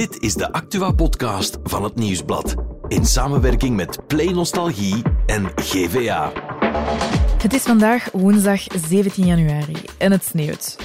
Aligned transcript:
Dit 0.00 0.22
is 0.22 0.34
de 0.34 0.52
Actua-podcast 0.52 1.58
van 1.62 1.84
het 1.84 1.94
Nieuwsblad. 1.94 2.54
In 2.88 3.06
samenwerking 3.06 3.76
met 3.76 4.06
Play 4.06 4.32
Nostalgie 4.32 5.02
en 5.26 5.52
GVA. 5.54 6.32
Het 7.42 7.52
is 7.52 7.62
vandaag 7.62 8.08
woensdag 8.12 8.62
17 8.88 9.26
januari 9.26 9.76
en 9.98 10.12
het 10.12 10.24
sneeuwt. 10.24 10.76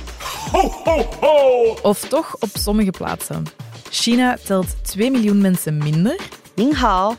Ho, 0.52 0.72
ho, 0.84 1.06
ho! 1.20 1.78
Of 1.82 2.08
toch 2.08 2.36
op 2.40 2.50
sommige 2.54 2.92
plaatsen. 2.92 3.44
China 3.90 4.38
telt 4.46 4.76
2 4.82 5.12
miljoen 5.12 5.42
mensen 5.42 5.78
minder. 5.78 6.20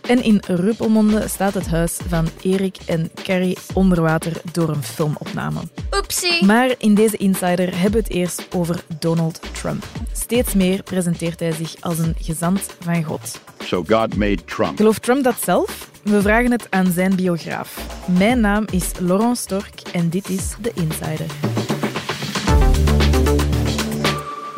En 0.08 0.22
in 0.22 0.42
Ruppelmonde 0.46 1.28
staat 1.28 1.54
het 1.54 1.66
huis 1.66 1.98
van 2.08 2.28
Erik 2.42 2.76
en 2.86 3.10
Carrie 3.14 3.58
onder 3.74 4.02
water 4.02 4.40
door 4.52 4.68
een 4.68 4.82
filmopname. 4.82 5.60
Oepsie. 5.96 6.44
Maar 6.44 6.74
in 6.78 6.94
deze 6.94 7.16
Insider 7.16 7.78
hebben 7.78 8.00
we 8.00 8.06
het 8.06 8.16
eerst 8.16 8.46
over 8.54 8.84
Donald 8.98 9.40
Trump. 9.52 9.84
Steeds 10.27 10.54
meer 10.54 10.82
presenteert 10.82 11.40
hij 11.40 11.52
zich 11.52 11.74
als 11.80 11.98
een 11.98 12.14
gezant 12.19 12.77
van 12.80 13.05
God. 13.05 13.41
So 13.59 13.84
God 13.88 14.16
made 14.16 14.45
Trump. 14.45 14.77
Gelooft 14.77 15.02
Trump 15.02 15.24
dat 15.24 15.42
zelf? 15.42 15.91
We 16.02 16.20
vragen 16.20 16.50
het 16.50 16.70
aan 16.70 16.92
zijn 16.92 17.16
biograaf. 17.16 18.05
Mijn 18.19 18.41
naam 18.41 18.64
is 18.70 18.91
Laurent 18.98 19.38
Stork 19.38 19.80
en 19.92 20.09
dit 20.09 20.28
is 20.28 20.55
de 20.62 20.73
Insider. 20.74 21.27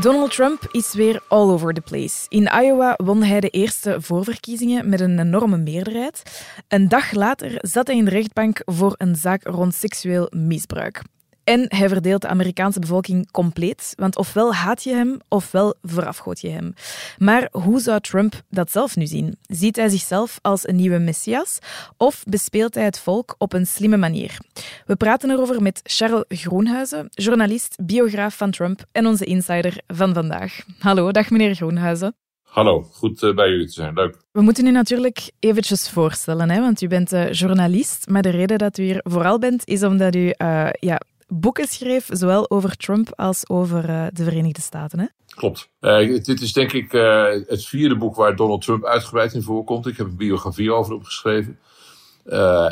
Donald 0.01 0.31
Trump 0.31 0.69
is 0.71 0.95
weer 0.95 1.23
all 1.29 1.51
over 1.51 1.75
the 1.75 1.81
place. 1.81 2.27
In 2.29 2.51
Iowa 2.63 2.95
won 2.97 3.23
hij 3.23 3.41
de 3.41 3.51
eerste 3.51 3.97
voorverkiezingen 4.01 4.89
met 4.89 5.01
een 5.01 5.19
enorme 5.19 5.57
meerderheid. 5.57 6.23
Een 6.69 6.89
dag 6.89 7.13
later 7.13 7.53
zat 7.57 7.87
hij 7.87 7.97
in 7.97 8.05
de 8.05 8.11
rechtbank 8.11 8.63
voor 8.65 8.95
een 8.97 9.17
zaak 9.17 9.41
rond 9.45 9.75
seksueel 9.75 10.31
misbruik. 10.31 11.03
En 11.49 11.65
hij 11.69 11.89
verdeelt 11.89 12.23
de 12.23 12.29
Amerikaanse 12.29 12.81
bevolking 12.81 13.31
compleet, 13.31 13.93
want 13.97 14.17
ofwel 14.17 14.55
haat 14.55 14.83
je 14.83 14.95
hem, 14.95 15.19
ofwel 15.29 15.75
verafgoot 15.83 16.41
je 16.41 16.49
hem. 16.49 16.75
Maar 17.19 17.49
hoe 17.53 17.81
zou 17.81 18.01
Trump 18.01 18.43
dat 18.49 18.71
zelf 18.71 18.97
nu 18.97 19.07
zien? 19.07 19.37
Ziet 19.43 19.77
hij 19.77 19.89
zichzelf 19.89 20.39
als 20.43 20.69
een 20.69 20.77
nieuwe 20.77 20.99
messias, 20.99 21.59
of 21.97 22.25
bespeelt 22.25 22.75
hij 22.75 22.85
het 22.85 22.99
volk 22.99 23.35
op 23.39 23.53
een 23.53 23.67
slimme 23.67 23.97
manier? 23.97 24.39
We 24.87 24.97
praten 24.97 25.31
erover 25.31 25.63
met 25.63 25.81
Charles 25.83 26.25
Groenhuizen, 26.29 27.09
journalist, 27.11 27.77
biograaf 27.83 28.37
van 28.37 28.51
Trump 28.51 28.85
en 28.93 29.07
onze 29.07 29.25
insider 29.25 29.81
van 29.87 30.15
vandaag. 30.15 30.61
Hallo, 30.79 31.11
dag 31.11 31.31
meneer 31.31 31.55
Groenhuizen. 31.55 32.17
Hallo, 32.43 32.83
goed 32.83 33.23
eh, 33.23 33.35
bij 33.35 33.49
jullie 33.49 33.67
te 33.67 33.73
zijn. 33.73 33.95
Leuk. 33.95 34.17
We 34.33 34.41
moeten 34.41 34.67
u 34.67 34.71
natuurlijk 34.71 35.31
eventjes 35.39 35.91
voorstellen, 35.91 36.51
hè, 36.51 36.61
want 36.61 36.81
u 36.81 36.89
bent 36.89 37.13
eh, 37.13 37.33
journalist, 37.33 38.09
maar 38.09 38.23
de 38.23 38.31
reden 38.31 38.59
dat 38.59 38.79
u 38.79 38.83
hier 38.83 39.01
vooral 39.03 39.39
bent 39.39 39.67
is 39.67 39.83
omdat 39.83 40.15
u 40.15 40.35
uh, 40.43 40.69
ja, 40.81 41.01
boeken 41.29 41.67
schreef, 41.67 42.09
zowel 42.11 42.51
over 42.51 42.77
Trump 42.77 43.13
als 43.15 43.49
over 43.49 43.89
uh, 43.89 44.07
de 44.13 44.25
Verenigde 44.25 44.61
Staten. 44.61 44.99
Hè? 44.99 45.07
Klopt. 45.35 45.71
Uh, 45.81 46.23
dit 46.25 46.41
is 46.41 46.53
denk 46.53 46.73
ik 46.73 46.93
uh, 46.93 47.25
het 47.47 47.65
vierde 47.65 47.97
boek 47.97 48.17
waar 48.17 48.37
Donald 48.37 48.63
Trump 48.63 48.85
uitgebreid 48.85 49.35
in 49.35 49.43
voorkomt. 49.43 49.87
Ik 49.87 49.97
heb 49.97 50.07
een 50.07 50.17
biografie 50.17 50.73
over 50.73 50.93
hem 50.93 51.05
geschreven. 51.05 51.59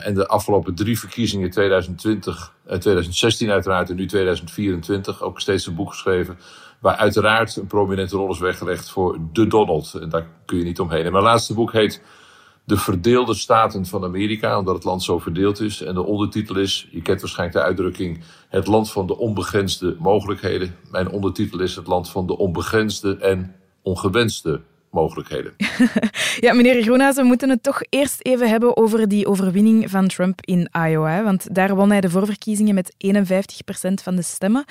en 0.03 0.15
de 0.15 0.27
afgelopen 0.27 0.75
drie 0.75 0.99
verkiezingen, 0.99 1.51
2020, 1.51 2.55
2016 2.67 3.51
uiteraard 3.51 3.91
en 3.91 3.97
nu 3.97 4.07
2024, 4.07 5.23
ook 5.23 5.41
steeds 5.41 5.67
een 5.67 5.75
boek 5.75 5.91
geschreven. 5.91 6.39
Waar 6.81 6.97
uiteraard 6.97 7.57
een 7.57 7.67
prominente 7.67 8.17
rol 8.17 8.31
is 8.31 8.39
weggelegd 8.39 8.91
voor 8.91 9.19
de 9.33 9.47
Donald. 9.47 9.95
En 9.95 10.09
daar 10.09 10.27
kun 10.45 10.59
je 10.59 10.65
niet 10.65 10.81
omheen. 10.81 11.05
En 11.05 11.12
mijn 11.12 11.25
laatste 11.25 11.55
boek 11.55 11.73
heet 11.73 12.03
de 12.67 12.77
verdeelde 12.77 13.34
staten 13.34 13.86
van 13.86 14.05
Amerika, 14.05 14.59
omdat 14.59 14.75
het 14.75 14.84
land 14.84 15.03
zo 15.03 15.19
verdeeld 15.19 15.61
is. 15.61 15.83
En 15.83 15.95
de 15.95 16.03
ondertitel 16.03 16.56
is, 16.56 16.89
je 16.91 17.03
kent 17.03 17.20
waarschijnlijk 17.20 17.59
de 17.59 17.64
uitdrukking, 17.64 18.25
het 18.48 18.67
land 18.67 18.92
van 18.92 19.06
de 19.06 19.17
onbegrensde 19.17 19.97
mogelijkheden. 19.98 20.77
Mijn 20.91 21.11
ondertitel 21.11 21.61
is 21.61 21.77
het 21.77 21.87
land 21.87 22.11
van 22.11 22.27
de 22.27 22.39
onbegrensde 22.39 23.17
en 23.17 23.55
ongewenste 23.83 24.61
mogelijkheden. 24.91 25.55
ja, 26.47 26.53
meneer 26.53 26.83
Groenhuizen, 26.83 27.23
we 27.23 27.29
moeten 27.29 27.48
het 27.48 27.62
toch 27.62 27.81
eerst 27.89 28.20
even 28.23 28.48
hebben 28.48 28.77
over 28.77 29.09
die 29.09 29.27
overwinning 29.27 29.91
van 29.91 30.09
Trump 30.09 30.41
in 30.41 30.69
Iowa. 30.72 31.22
Want 31.22 31.55
daar 31.55 31.75
won 31.75 31.91
hij 31.91 32.00
de 32.00 32.10
voorverkiezingen 32.10 32.75
met 32.75 32.94
51% 33.06 34.03
van 34.03 34.16
de 34.16 34.22
stemmen. 34.22 34.65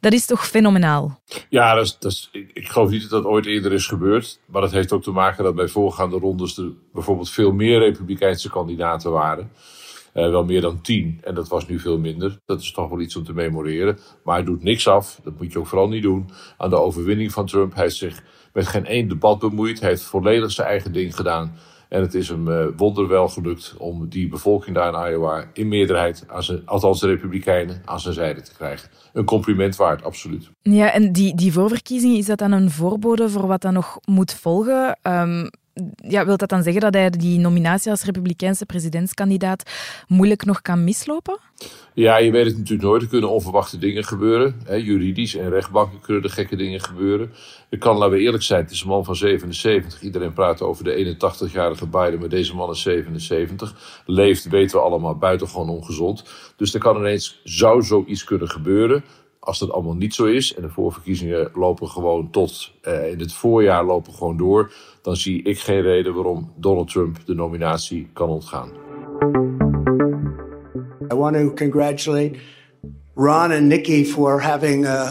Dat 0.00 0.12
is 0.12 0.26
toch 0.26 0.46
fenomenaal? 0.46 1.20
Ja, 1.48 1.74
dat 1.74 1.84
is, 1.84 1.96
dat 1.98 2.12
is, 2.12 2.28
ik, 2.32 2.50
ik, 2.52 2.68
geloof 2.68 2.90
niet 2.90 3.00
dat 3.00 3.10
dat 3.10 3.24
ooit 3.24 3.46
eerder 3.46 3.72
is 3.72 3.86
gebeurd. 3.86 4.40
Maar 4.46 4.60
dat 4.60 4.70
heeft 4.70 4.92
ook 4.92 5.02
te 5.02 5.10
maken 5.10 5.44
dat 5.44 5.54
bij 5.54 5.68
voorgaande 5.68 6.18
rondes 6.18 6.58
er 6.58 6.72
bijvoorbeeld 6.92 7.30
veel 7.30 7.52
meer 7.52 7.78
Republikeinse 7.78 8.50
kandidaten 8.50 9.10
waren. 9.10 9.50
Uh, 10.14 10.30
wel 10.30 10.44
meer 10.44 10.60
dan 10.60 10.80
tien. 10.80 11.18
En 11.22 11.34
dat 11.34 11.48
was 11.48 11.68
nu 11.68 11.78
veel 11.78 11.98
minder. 11.98 12.38
Dat 12.44 12.60
is 12.60 12.72
toch 12.72 12.88
wel 12.88 13.00
iets 13.00 13.16
om 13.16 13.24
te 13.24 13.32
memoreren. 13.32 13.98
Maar 14.24 14.34
hij 14.34 14.44
doet 14.44 14.62
niks 14.62 14.88
af. 14.88 15.20
Dat 15.24 15.38
moet 15.38 15.52
je 15.52 15.58
ook 15.58 15.66
vooral 15.66 15.88
niet 15.88 16.02
doen. 16.02 16.30
Aan 16.56 16.70
de 16.70 16.76
overwinning 16.76 17.32
van 17.32 17.46
Trump. 17.46 17.74
Hij 17.74 17.82
heeft 17.82 17.96
zich 17.96 18.22
met 18.52 18.66
geen 18.66 18.86
één 18.86 19.08
debat 19.08 19.38
bemoeid. 19.38 19.80
Hij 19.80 19.88
heeft 19.88 20.02
volledig 20.02 20.50
zijn 20.50 20.68
eigen 20.68 20.92
ding 20.92 21.16
gedaan. 21.16 21.52
En 21.88 22.00
het 22.00 22.14
is 22.14 22.28
hem 22.28 22.48
uh, 22.48 22.66
wonderwel 22.76 23.28
gelukt 23.28 23.74
om 23.78 24.08
die 24.08 24.28
bevolking 24.28 24.76
daar 24.76 25.06
in 25.06 25.12
Iowa 25.12 25.50
in 25.52 25.68
meerderheid, 25.68 26.24
aan 26.28 26.62
althans 26.64 27.00
de 27.00 27.06
Republikeinen, 27.06 27.82
aan 27.84 28.00
zijn 28.00 28.14
zijde 28.14 28.42
te 28.42 28.54
krijgen. 28.54 28.88
Een 29.12 29.24
compliment 29.24 29.76
waard, 29.76 30.02
absoluut. 30.02 30.50
Ja, 30.62 30.92
en 30.92 31.12
die, 31.12 31.34
die 31.34 31.52
voorverkiezing, 31.52 32.16
is 32.16 32.26
dat 32.26 32.38
dan 32.38 32.52
een 32.52 32.70
voorbode 32.70 33.28
voor 33.28 33.46
wat 33.46 33.60
dan 33.60 33.72
nog 33.72 33.98
moet 34.04 34.34
volgen? 34.34 34.98
Um, 35.02 35.50
ja, 35.96 36.24
wil 36.24 36.36
dat 36.36 36.48
dan 36.48 36.62
zeggen 36.62 36.82
dat 36.82 36.94
hij 36.94 37.10
die 37.10 37.38
nominatie 37.38 37.90
als 37.90 38.04
Republikeinse 38.04 38.66
presidentskandidaat 38.66 39.70
moeilijk 40.08 40.44
nog 40.44 40.62
kan 40.62 40.84
mislopen? 40.84 41.38
Ja, 41.94 42.16
je 42.16 42.30
weet 42.30 42.46
het 42.46 42.56
natuurlijk 42.56 42.88
nooit. 42.88 43.02
Er 43.02 43.08
kunnen 43.08 43.30
onverwachte 43.30 43.78
dingen 43.78 44.04
gebeuren. 44.04 44.60
Hè, 44.64 44.74
juridisch 44.74 45.36
en 45.36 45.48
rechtbanken 45.48 46.00
kunnen 46.00 46.22
er 46.22 46.30
gekke 46.30 46.56
dingen 46.56 46.80
gebeuren. 46.80 47.32
Er 47.68 47.78
kan, 47.78 47.96
laten 47.96 48.16
we 48.16 48.22
eerlijk 48.22 48.42
zijn, 48.42 48.62
het 48.62 48.70
is 48.70 48.82
een 48.82 48.88
man 48.88 49.04
van 49.04 49.16
77. 49.16 50.02
Iedereen 50.02 50.32
praat 50.32 50.62
over 50.62 50.84
de 50.84 51.16
81-jarige 51.16 51.86
Biden, 51.86 52.20
maar 52.20 52.28
deze 52.28 52.54
man 52.54 52.70
is 52.70 52.82
77. 52.82 54.02
Leeft, 54.06 54.48
weten 54.48 54.76
we 54.76 54.82
allemaal, 54.82 55.16
buitengewoon 55.16 55.68
ongezond. 55.68 56.24
Dus 56.56 56.74
er 56.74 56.80
kan 56.80 56.96
ineens, 56.96 57.40
zou 57.44 57.82
zoiets 57.82 58.24
kunnen 58.24 58.48
gebeuren. 58.48 59.04
Als 59.40 59.58
dat 59.58 59.70
allemaal 59.70 59.94
niet 59.94 60.14
zo 60.14 60.24
is 60.24 60.54
en 60.54 60.62
de 60.62 60.68
voorverkiezingen 60.68 61.50
lopen 61.54 61.88
gewoon 61.88 62.30
tot 62.30 62.72
uh, 62.82 63.10
in 63.10 63.18
het 63.18 63.32
voorjaar 63.32 63.84
lopen 63.84 64.12
gewoon 64.12 64.36
door, 64.36 64.72
dan 65.02 65.16
zie 65.16 65.42
ik 65.42 65.58
geen 65.58 65.80
reden 65.80 66.14
waarom 66.14 66.52
Donald 66.56 66.90
Trump 66.90 67.26
de 67.26 67.34
nominatie 67.34 68.08
kan 68.12 68.28
ontgaan. 68.28 68.70
I 71.12 71.14
want 71.14 71.36
to 71.36 71.52
congratulate 71.54 72.38
Ron 73.14 73.52
and 73.52 73.62
Nikki 73.62 74.04
for 74.04 74.40
having 74.40 74.86
a, 74.86 75.04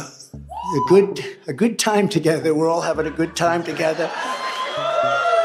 a 0.76 0.88
good 0.88 1.38
a 1.48 1.54
good 1.56 1.78
time 1.78 2.08
together. 2.08 2.56
We're 2.56 2.72
all 2.72 2.82
having 2.82 3.06
a 3.06 3.16
good 3.16 3.36
time 3.36 3.64
together. 3.64 4.10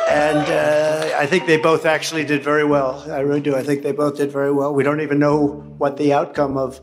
And 0.09 0.49
uh, 0.49 1.23
I 1.23 1.27
think 1.27 1.47
they 1.47 1.59
both 1.59 1.85
actually 1.87 2.25
did 2.25 2.43
very 2.45 2.65
well. 2.65 3.03
I 3.09 3.21
really 3.21 3.41
do. 3.41 3.57
I 3.57 3.63
think 3.65 3.83
they 3.83 3.93
both 3.93 4.17
did 4.17 4.31
very 4.31 4.53
well. 4.53 4.75
We 4.75 4.85
don't 4.85 5.01
even 5.01 5.19
know 5.19 5.65
what 5.79 5.97
the 5.97 6.13
outcome 6.13 6.57
of 6.57 6.81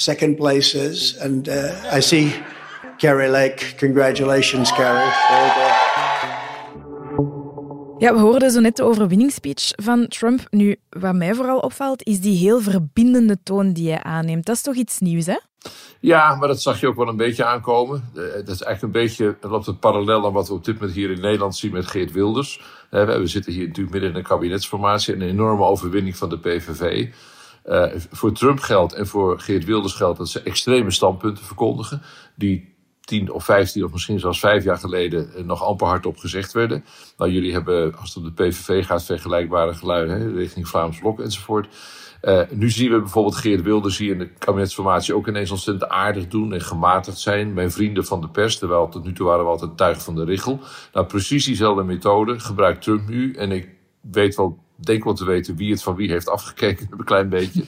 second 0.00 0.36
place 0.36 0.74
is. 0.74 1.18
And 1.18 1.48
uh, 1.48 1.96
I 1.96 2.00
see 2.00 2.32
Carrie 2.98 3.30
Lake. 3.30 3.76
Congratulations, 3.78 4.72
Carrie. 4.72 5.12
Ja, 7.98 8.14
we 8.14 8.20
hoorden 8.20 8.50
zo 8.50 8.60
net 8.60 8.76
de 8.76 8.82
overwinningsspeech 8.82 9.72
van 9.76 10.08
Trump. 10.08 10.40
Nu, 10.50 10.76
wat 10.90 11.14
mij 11.14 11.34
vooral 11.34 11.58
opvalt, 11.58 12.06
is 12.06 12.20
die 12.20 12.36
heel 12.36 12.60
verbindende 12.60 13.38
toon 13.42 13.72
die 13.72 13.90
hij 13.90 14.02
aanneemt. 14.02 14.46
Dat 14.46 14.56
is 14.56 14.62
toch 14.62 14.74
iets 14.74 14.98
nieuws, 14.98 15.26
hè? 15.26 15.38
Ja, 16.00 16.34
maar 16.34 16.48
dat 16.48 16.62
zag 16.62 16.80
je 16.80 16.86
ook 16.86 16.96
wel 16.96 17.08
een 17.08 17.16
beetje 17.16 17.44
aankomen. 17.44 18.10
Dat 18.14 18.48
is 18.48 18.62
eigenlijk 18.62 18.82
een 18.82 19.02
beetje, 19.02 19.36
dat 19.40 19.50
loopt 19.50 19.66
het 19.66 19.80
parallel 19.80 20.26
aan 20.26 20.32
wat 20.32 20.48
we 20.48 20.54
op 20.54 20.64
dit 20.64 20.74
moment 20.74 20.94
hier 20.94 21.10
in 21.10 21.20
Nederland 21.20 21.56
zien 21.56 21.72
met 21.72 21.86
Geert 21.86 22.12
Wilders. 22.12 22.60
We 22.90 23.26
zitten 23.26 23.52
hier 23.52 23.66
natuurlijk 23.66 23.92
midden 23.92 24.10
in 24.10 24.16
een 24.16 24.22
kabinetsformatie 24.22 25.14
en 25.14 25.20
een 25.20 25.28
enorme 25.28 25.64
overwinning 25.64 26.16
van 26.16 26.28
de 26.28 26.38
PVV. 26.38 27.08
Uh, 27.70 27.86
voor 28.10 28.32
Trump 28.32 28.60
geldt 28.60 28.92
en 28.92 29.06
voor 29.06 29.40
Geert 29.40 29.64
Wilders 29.64 29.94
geldt 29.94 30.18
dat 30.18 30.28
ze 30.28 30.42
extreme 30.42 30.90
standpunten 30.90 31.44
verkondigen. 31.44 32.02
Die 32.34 32.74
10 33.00 33.32
of 33.32 33.44
15 33.44 33.84
of 33.84 33.92
misschien 33.92 34.18
zelfs 34.18 34.40
vijf 34.40 34.64
jaar 34.64 34.78
geleden 34.78 35.46
nog 35.46 35.64
amper 35.64 35.86
hardop 35.86 36.16
gezegd 36.16 36.52
werden. 36.52 36.84
Nou, 37.16 37.30
jullie 37.30 37.52
hebben, 37.52 37.96
als 37.96 38.14
het 38.14 38.24
om 38.24 38.34
de 38.34 38.42
PVV 38.44 38.86
gaat, 38.86 39.04
vergelijkbare 39.04 39.74
geluiden 39.74 40.20
hè, 40.20 40.32
richting 40.32 40.68
Vlaams 40.68 40.98
Blok 40.98 41.20
enzovoort. 41.20 41.68
Uh, 42.22 42.40
nu 42.50 42.70
zien 42.70 42.90
we 42.90 43.00
bijvoorbeeld 43.00 43.36
Geert 43.36 43.62
Wilders 43.62 43.98
hier 43.98 44.12
in 44.12 44.18
de 44.18 44.28
kabinetsformatie 44.38 45.14
ook 45.14 45.28
ineens 45.28 45.50
ontzettend 45.50 45.90
aardig 45.90 46.28
doen 46.28 46.52
en 46.52 46.60
gematigd 46.60 47.18
zijn. 47.18 47.52
Mijn 47.52 47.70
vrienden 47.70 48.04
van 48.04 48.20
de 48.20 48.28
pers, 48.28 48.58
terwijl 48.58 48.88
tot 48.88 49.04
nu 49.04 49.12
toe 49.12 49.26
waren 49.26 49.44
we 49.44 49.50
altijd 49.50 49.76
tuig 49.76 50.02
van 50.02 50.14
de 50.14 50.24
richel. 50.24 50.60
Nou, 50.92 51.06
precies 51.06 51.44
diezelfde 51.44 51.82
methode 51.82 52.38
gebruikt 52.38 52.82
Trump 52.82 53.08
nu. 53.08 53.32
En 53.32 53.52
ik 53.52 53.68
weet 54.00 54.34
wel, 54.34 54.58
denk 54.82 55.04
wel 55.04 55.14
te 55.14 55.24
weten 55.24 55.56
wie 55.56 55.70
het 55.70 55.82
van 55.82 55.94
wie 55.94 56.10
heeft 56.10 56.28
afgekeken, 56.28 56.88
een 56.98 57.04
klein 57.04 57.28
beetje. 57.28 57.64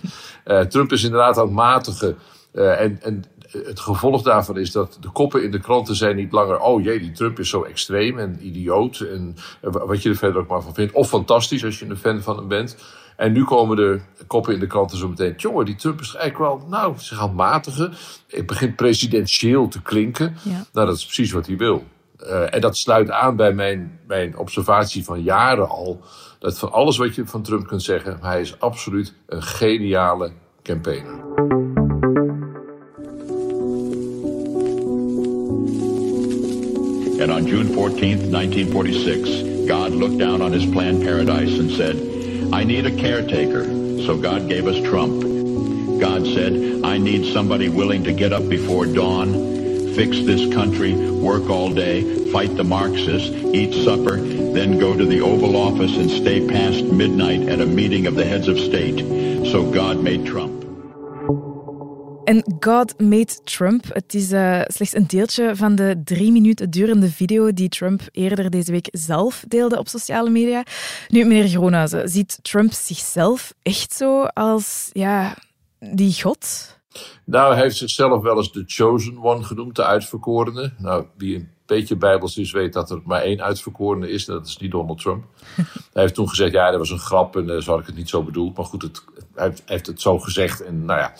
Uh, 0.46 0.60
Trump 0.60 0.92
is 0.92 1.02
inderdaad 1.02 1.38
aan 1.38 1.44
het 1.44 1.54
matigen. 1.54 2.16
Uh, 2.52 2.80
en, 2.80 2.98
en 3.02 3.24
het 3.52 3.80
gevolg 3.80 4.22
daarvan 4.22 4.58
is 4.58 4.70
dat 4.70 4.98
de 5.00 5.10
koppen 5.10 5.42
in 5.42 5.50
de 5.50 5.60
kranten 5.60 5.96
zijn 5.96 6.16
niet 6.16 6.32
langer... 6.32 6.60
oh 6.60 6.82
jee, 6.82 7.00
die 7.00 7.12
Trump 7.12 7.38
is 7.38 7.48
zo 7.48 7.62
extreem 7.62 8.18
en 8.18 8.38
idioot 8.40 9.00
en 9.00 9.36
wat 9.60 10.02
je 10.02 10.08
er 10.08 10.16
verder 10.16 10.40
ook 10.40 10.48
maar 10.48 10.62
van 10.62 10.74
vindt. 10.74 10.92
Of 10.92 11.08
fantastisch 11.08 11.64
als 11.64 11.78
je 11.78 11.86
een 11.86 11.96
fan 11.96 12.22
van 12.22 12.36
hem 12.36 12.48
bent. 12.48 12.76
En 13.16 13.32
nu 13.32 13.44
komen 13.44 13.76
de 13.76 14.00
koppen 14.26 14.54
in 14.54 14.60
de 14.60 14.66
kranten 14.66 14.98
zo 14.98 15.08
meteen... 15.08 15.34
jongen, 15.36 15.64
die 15.64 15.74
Trump 15.74 16.00
is 16.00 16.14
eigenlijk 16.14 16.38
wel, 16.38 16.68
nou, 16.68 16.98
ze 16.98 17.14
gaan 17.14 17.34
matigen. 17.34 17.92
Het 18.28 18.46
begint 18.46 18.76
presidentieel 18.76 19.68
te 19.68 19.82
klinken. 19.82 20.36
Ja. 20.42 20.64
Nou, 20.72 20.86
dat 20.86 20.96
is 20.96 21.04
precies 21.04 21.32
wat 21.32 21.46
hij 21.46 21.56
wil. 21.56 21.84
En 22.28 22.60
dat 22.60 22.76
sluit 22.76 23.10
aan 23.10 23.36
bij 23.36 23.52
mijn, 23.52 24.00
mijn 24.06 24.38
observatie 24.38 25.04
van 25.04 25.22
jaren 25.22 25.68
al. 25.68 26.00
Dat 26.38 26.58
van 26.58 26.72
alles 26.72 26.96
wat 26.96 27.14
je 27.14 27.26
van 27.26 27.42
Trump 27.42 27.66
kunt 27.66 27.82
zeggen, 27.82 28.18
hij 28.20 28.40
is 28.40 28.60
absoluut 28.60 29.14
een 29.26 29.42
geniale 29.42 30.32
campaigner. 30.62 31.20
And 37.22 37.30
on 37.30 37.46
June 37.46 37.68
14th, 37.68 38.30
1946, 38.30 39.68
God 39.68 39.92
looked 39.92 40.18
down 40.18 40.42
on 40.42 40.52
his 40.52 40.66
planned 40.66 41.02
paradise 41.02 41.56
and 41.58 41.70
said, 41.70 41.94
I 42.52 42.64
need 42.64 42.84
a 42.84 42.90
caretaker. 42.90 43.64
So 44.04 44.18
God 44.18 44.48
gave 44.48 44.66
us 44.66 44.80
Trump. 44.82 45.22
God 46.00 46.26
said, 46.26 46.82
I 46.84 46.98
need 46.98 47.32
somebody 47.32 47.68
willing 47.68 48.02
to 48.04 48.12
get 48.12 48.32
up 48.32 48.48
before 48.48 48.86
dawn, 48.86 49.51
fix 49.94 50.22
this 50.24 50.52
country, 50.54 50.94
work 51.20 51.50
all 51.50 51.72
day, 51.74 52.02
fight 52.32 52.56
the 52.56 52.64
Marxists, 52.64 53.30
eat 53.52 53.72
supper, 53.84 54.16
then 54.52 54.78
go 54.78 54.96
to 54.96 55.06
the 55.06 55.20
Oval 55.20 55.56
Office 55.56 55.96
and 55.96 56.10
stay 56.10 56.46
past 56.46 56.84
midnight 56.84 57.48
at 57.48 57.60
a 57.60 57.66
meeting 57.66 58.06
of 58.06 58.14
the 58.14 58.24
heads 58.24 58.48
of 58.48 58.58
state. 58.58 58.98
So 59.50 59.70
God 59.70 60.02
made 60.02 60.24
Trump. 60.24 60.62
En 62.24 62.44
God 62.60 63.00
Made 63.00 63.42
Trump. 63.44 63.84
Het 63.92 64.14
is 64.14 64.32
uh, 64.32 64.60
slechts 64.66 64.94
een 64.94 65.06
deeltje 65.06 65.56
van 65.56 65.74
de 65.74 66.00
drie 66.04 66.32
minuten 66.32 66.70
durende 66.70 67.10
video 67.10 67.52
die 67.52 67.68
Trump 67.68 68.00
eerder 68.12 68.50
deze 68.50 68.70
week 68.70 68.88
zelf 68.90 69.44
deelde 69.48 69.78
op 69.78 69.88
sociale 69.88 70.30
media. 70.30 70.64
Nu, 71.08 71.24
meneer 71.24 71.48
Groenhuizen, 71.48 72.08
ziet 72.08 72.38
Trump 72.42 72.72
zichzelf 72.72 73.54
echt 73.62 73.92
zo 73.92 74.22
als 74.22 74.90
ja, 74.92 75.36
die 75.78 76.22
God? 76.22 76.80
Nou, 77.24 77.54
hij 77.54 77.62
heeft 77.62 77.76
zichzelf 77.76 78.22
wel 78.22 78.36
eens 78.36 78.52
de 78.52 78.64
chosen 78.66 79.22
one 79.22 79.42
genoemd, 79.42 79.76
de 79.76 79.84
uitverkorene. 79.84 80.72
Nou, 80.78 81.06
wie 81.16 81.36
een 81.36 81.48
beetje 81.66 81.96
bijbels 81.96 82.36
is, 82.36 82.52
weet 82.52 82.72
dat 82.72 82.90
er 82.90 83.00
maar 83.04 83.22
één 83.22 83.42
uitverkorene 83.42 84.10
is. 84.10 84.28
En 84.28 84.34
dat 84.34 84.46
is 84.46 84.56
niet 84.56 84.70
Donald 84.70 85.00
Trump. 85.00 85.24
hij 85.92 86.02
heeft 86.02 86.14
toen 86.14 86.28
gezegd, 86.28 86.52
ja, 86.52 86.70
dat 86.70 86.78
was 86.78 86.90
een 86.90 86.98
grap 86.98 87.36
en 87.36 87.48
uh, 87.48 87.60
zo 87.60 87.70
had 87.70 87.80
ik 87.80 87.86
het 87.86 87.96
niet 87.96 88.08
zo 88.08 88.22
bedoeld. 88.22 88.56
Maar 88.56 88.66
goed, 88.66 88.82
het, 88.82 89.04
hij 89.34 89.52
heeft 89.64 89.86
het 89.86 90.00
zo 90.00 90.18
gezegd 90.18 90.62
en 90.62 90.84
nou 90.84 91.00
ja... 91.00 91.12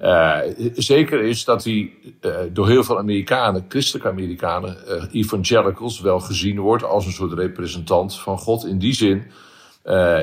Uh, 0.00 0.70
zeker 0.74 1.22
is 1.22 1.44
dat 1.44 1.64
hij 1.64 1.92
uh, 2.20 2.36
door 2.52 2.68
heel 2.68 2.84
veel 2.84 2.98
Amerikanen, 2.98 3.64
christelijke 3.68 4.08
Amerikanen, 4.08 4.76
evangelicals, 5.12 6.00
wel 6.00 6.20
gezien 6.20 6.58
wordt 6.58 6.84
als 6.84 7.06
een 7.06 7.12
soort 7.12 7.32
representant 7.32 8.18
van 8.18 8.38
God. 8.38 8.66
In 8.66 8.78
die 8.78 8.92
zin, 8.92 9.22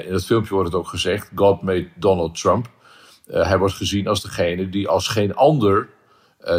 in 0.06 0.14
het 0.14 0.26
filmpje 0.26 0.54
wordt 0.54 0.70
het 0.70 0.80
ook 0.80 0.88
gezegd, 0.88 1.32
God 1.36 1.62
made 1.62 1.88
Donald 1.96 2.40
Trump. 2.42 2.70
Hij 3.32 3.58
wordt 3.58 3.74
gezien 3.74 4.08
als 4.08 4.22
degene 4.22 4.70
die 4.70 4.88
als 4.88 5.08
geen 5.08 5.36
ander 5.36 5.88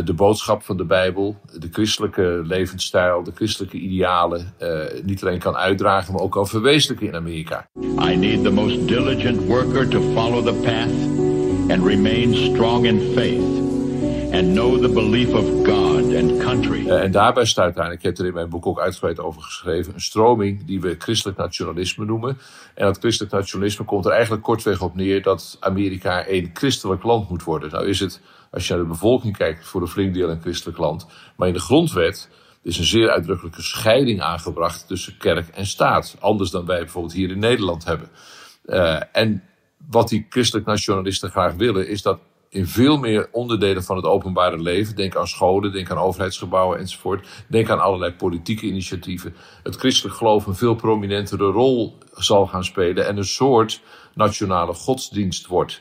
de 0.05 0.13
boodschap 0.13 0.63
van 0.63 0.77
de 0.77 0.85
Bijbel, 0.85 1.41
de 1.59 1.69
christelijke 1.73 2.43
levensstijl, 2.45 3.23
de 3.23 3.33
christelijke 3.35 3.77
idealen 3.77 4.55
niet 5.05 5.23
alleen 5.23 5.39
kan 5.39 5.57
uitdragen, 5.57 6.13
maar 6.13 6.23
ook 6.23 6.33
kan 6.33 6.49
verwezenlijken 6.49 7.07
in 7.07 7.15
Amerika. 7.15 7.67
I 8.11 8.17
need 8.17 8.43
the 8.43 8.51
most 8.51 8.89
diligent 8.89 9.47
worker 9.47 9.89
to 9.89 10.01
follow 10.01 10.47
the 10.47 10.55
path 10.55 11.19
and 11.71 11.87
remain 11.87 12.35
strong 12.35 12.85
in 12.85 13.01
faith 13.15 13.59
and 14.33 14.53
know 14.55 14.81
the 14.81 14.89
belief 14.89 15.33
of 15.33 15.67
God 15.67 15.90
and 16.21 16.37
country. 16.37 16.87
Uh, 16.87 17.03
en 17.03 17.11
daarbij 17.11 17.45
stuit 17.45 17.79
aan, 17.79 17.93
ik 17.93 18.03
heb 18.03 18.19
er 18.19 18.27
in 18.27 18.35
mijn 18.35 18.49
boek 18.49 18.67
ook 18.67 18.81
uitgebreid 18.81 19.21
over 19.21 19.43
geschreven, 19.43 19.95
een 19.95 20.01
stroming 20.01 20.65
die 20.65 20.81
we 20.81 20.97
christelijk 20.99 21.39
nationalisme 21.39 22.05
noemen. 22.05 22.39
En 22.75 22.85
dat 22.85 22.99
christelijk 22.99 23.33
nationalisme 23.33 23.85
komt 23.85 24.05
er 24.05 24.11
eigenlijk 24.11 24.43
kortweg 24.43 24.83
op 24.83 24.95
neer 24.95 25.23
dat 25.23 25.57
Amerika 25.61 26.29
een 26.29 26.51
christelijk 26.53 27.03
land 27.03 27.29
moet 27.29 27.43
worden. 27.43 27.71
Nou 27.71 27.89
is 27.89 28.01
het, 28.01 28.21
als 28.51 28.67
je 28.67 28.75
naar 28.75 28.83
de 28.83 28.89
bevolking 28.89 29.37
kijkt, 29.37 29.67
voor 29.67 29.81
een 29.81 29.89
flink 29.89 30.15
deel 30.15 30.31
een 30.31 30.41
christelijk 30.41 30.79
land. 30.79 31.07
Maar 31.37 31.49
in 31.49 31.55
de 31.55 31.61
grondwet 31.61 32.29
is 32.63 32.79
een 32.79 32.85
zeer 32.85 33.11
uitdrukkelijke 33.11 33.63
scheiding 33.63 34.21
aangebracht 34.21 34.87
tussen 34.87 35.17
kerk 35.17 35.49
en 35.49 35.67
staat. 35.67 36.17
Anders 36.21 36.51
dan 36.51 36.67
wij 36.67 36.79
bijvoorbeeld 36.79 37.15
hier 37.15 37.31
in 37.31 37.39
Nederland 37.39 37.85
hebben. 37.85 38.09
Uh, 38.65 39.01
en 39.13 39.43
wat 39.89 40.09
die 40.09 40.27
christelijk 40.29 40.67
nationalisten 40.67 41.31
graag 41.31 41.55
willen, 41.55 41.89
is 41.89 42.03
dat 42.03 42.19
in 42.51 42.67
veel 42.67 42.97
meer 42.99 43.29
onderdelen 43.33 43.85
van 43.85 43.97
het 43.97 44.05
openbare 44.05 44.63
leven, 44.63 44.97
denk 44.97 45.17
aan 45.17 45.29
scholen, 45.29 45.73
denk 45.73 45.91
aan 45.91 45.99
overheidsgebouwen 45.99 46.79
enzovoort, 46.79 47.27
denk 47.49 47.71
aan 47.71 47.81
allerlei 47.81 48.13
politieke 48.13 48.67
initiatieven, 48.67 49.35
het 49.63 49.77
christelijk 49.77 50.17
geloof 50.17 50.47
een 50.47 50.55
veel 50.55 50.75
prominentere 50.75 51.51
rol 51.51 51.99
zal 52.13 52.47
gaan 52.47 52.65
spelen 52.65 53.07
en 53.07 53.17
een 53.17 53.25
soort 53.25 53.81
nationale 54.15 54.75
godsdienst 54.75 55.47
wordt. 55.47 55.81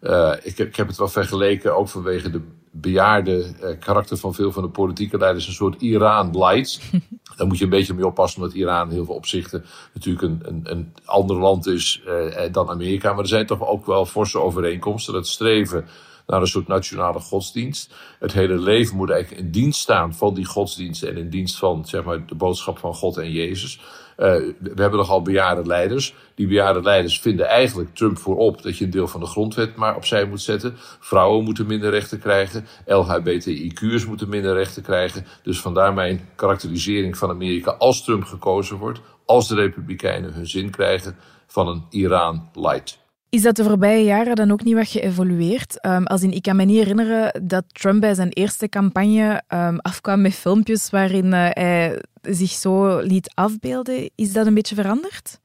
Uh, 0.00 0.32
ik, 0.42 0.58
ik, 0.58 0.76
heb 0.76 0.86
het 0.86 0.96
wel 0.96 1.08
vergeleken, 1.08 1.76
ook 1.76 1.88
vanwege 1.88 2.30
de 2.30 2.40
bejaarde 2.74 3.52
uh, 3.62 3.78
karakter 3.78 4.16
van 4.16 4.34
veel 4.34 4.52
van 4.52 4.62
de 4.62 4.68
politieke 4.68 5.18
leiders, 5.18 5.46
een 5.46 5.52
soort 5.52 5.82
Iran-light. 5.82 6.80
Daar 7.36 7.46
moet 7.46 7.58
je 7.58 7.64
een 7.64 7.70
beetje 7.70 7.94
mee 7.94 8.06
oppassen, 8.06 8.42
omdat 8.42 8.56
Iran 8.56 8.88
in 8.88 8.94
heel 8.94 9.04
veel 9.04 9.14
opzichten 9.14 9.64
natuurlijk 9.94 10.24
een, 10.24 10.40
een, 10.42 10.60
een 10.64 10.92
ander 11.04 11.36
land 11.36 11.66
is 11.66 12.02
uh, 12.06 12.52
dan 12.52 12.68
Amerika. 12.68 13.12
Maar 13.12 13.22
er 13.22 13.28
zijn 13.28 13.46
toch 13.46 13.66
ook 13.66 13.86
wel 13.86 14.06
forse 14.06 14.40
overeenkomsten. 14.40 15.12
Dat 15.12 15.26
streven 15.26 15.86
naar 16.26 16.40
een 16.40 16.46
soort 16.46 16.66
nationale 16.66 17.20
godsdienst. 17.20 17.94
Het 18.18 18.32
hele 18.32 18.58
leven 18.58 18.96
moet 18.96 19.10
eigenlijk 19.10 19.42
in 19.42 19.50
dienst 19.50 19.80
staan 19.80 20.14
van 20.14 20.34
die 20.34 20.44
godsdienst 20.44 21.02
en 21.02 21.16
in 21.16 21.30
dienst 21.30 21.56
van 21.56 21.86
zeg 21.86 22.04
maar, 22.04 22.26
de 22.26 22.34
boodschap 22.34 22.78
van 22.78 22.94
God 22.94 23.16
en 23.16 23.30
Jezus. 23.30 23.80
Uh, 24.18 24.26
we 24.58 24.72
hebben 24.74 24.98
nogal 24.98 25.22
bejaarde 25.22 25.66
leiders. 25.66 26.14
Die 26.34 26.46
bejaarde 26.46 26.82
leiders 26.82 27.20
vinden 27.20 27.46
eigenlijk 27.46 27.94
Trump 27.94 28.18
voorop 28.18 28.62
dat 28.62 28.78
je 28.78 28.84
een 28.84 28.90
deel 28.90 29.08
van 29.08 29.20
de 29.20 29.26
grondwet 29.26 29.76
maar 29.76 29.96
opzij 29.96 30.24
moet 30.24 30.40
zetten. 30.40 30.74
Vrouwen 31.00 31.44
moeten 31.44 31.66
minder 31.66 31.90
rechten 31.90 32.18
krijgen. 32.18 32.66
LHBTIQ'ers 32.86 34.06
moeten 34.06 34.28
minder 34.28 34.54
rechten 34.54 34.82
krijgen. 34.82 35.26
Dus 35.42 35.60
vandaar 35.60 35.94
mijn 35.94 36.28
karakterisering 36.36 37.18
van 37.18 37.30
Amerika 37.30 37.70
als 37.70 38.04
Trump 38.04 38.24
gekozen 38.24 38.76
wordt. 38.76 39.00
Als 39.24 39.48
de 39.48 39.54
Republikeinen 39.54 40.32
hun 40.32 40.46
zin 40.46 40.70
krijgen 40.70 41.16
van 41.46 41.68
een 41.68 41.84
Iran 41.90 42.48
light. 42.54 43.01
Is 43.34 43.42
dat 43.42 43.56
de 43.56 43.64
voorbije 43.64 44.04
jaren 44.04 44.36
dan 44.36 44.50
ook 44.50 44.64
niet 44.64 44.74
wat 44.74 44.88
geëvolueerd? 44.88 45.86
Um, 45.86 46.06
als 46.06 46.22
ik 46.22 46.42
kan 46.42 46.56
me 46.56 46.64
niet 46.64 46.76
herinneren 46.76 47.46
dat 47.46 47.64
Trump 47.68 48.00
bij 48.00 48.14
zijn 48.14 48.28
eerste 48.28 48.68
campagne 48.68 49.42
um, 49.48 49.78
afkwam 49.78 50.20
met 50.20 50.34
filmpjes 50.34 50.90
waarin 50.90 51.26
uh, 51.26 51.48
hij 51.50 52.02
zich 52.22 52.50
zo 52.50 52.98
liet 52.98 53.30
afbeelden. 53.34 54.10
Is 54.14 54.32
dat 54.32 54.46
een 54.46 54.54
beetje 54.54 54.74
veranderd? 54.74 55.40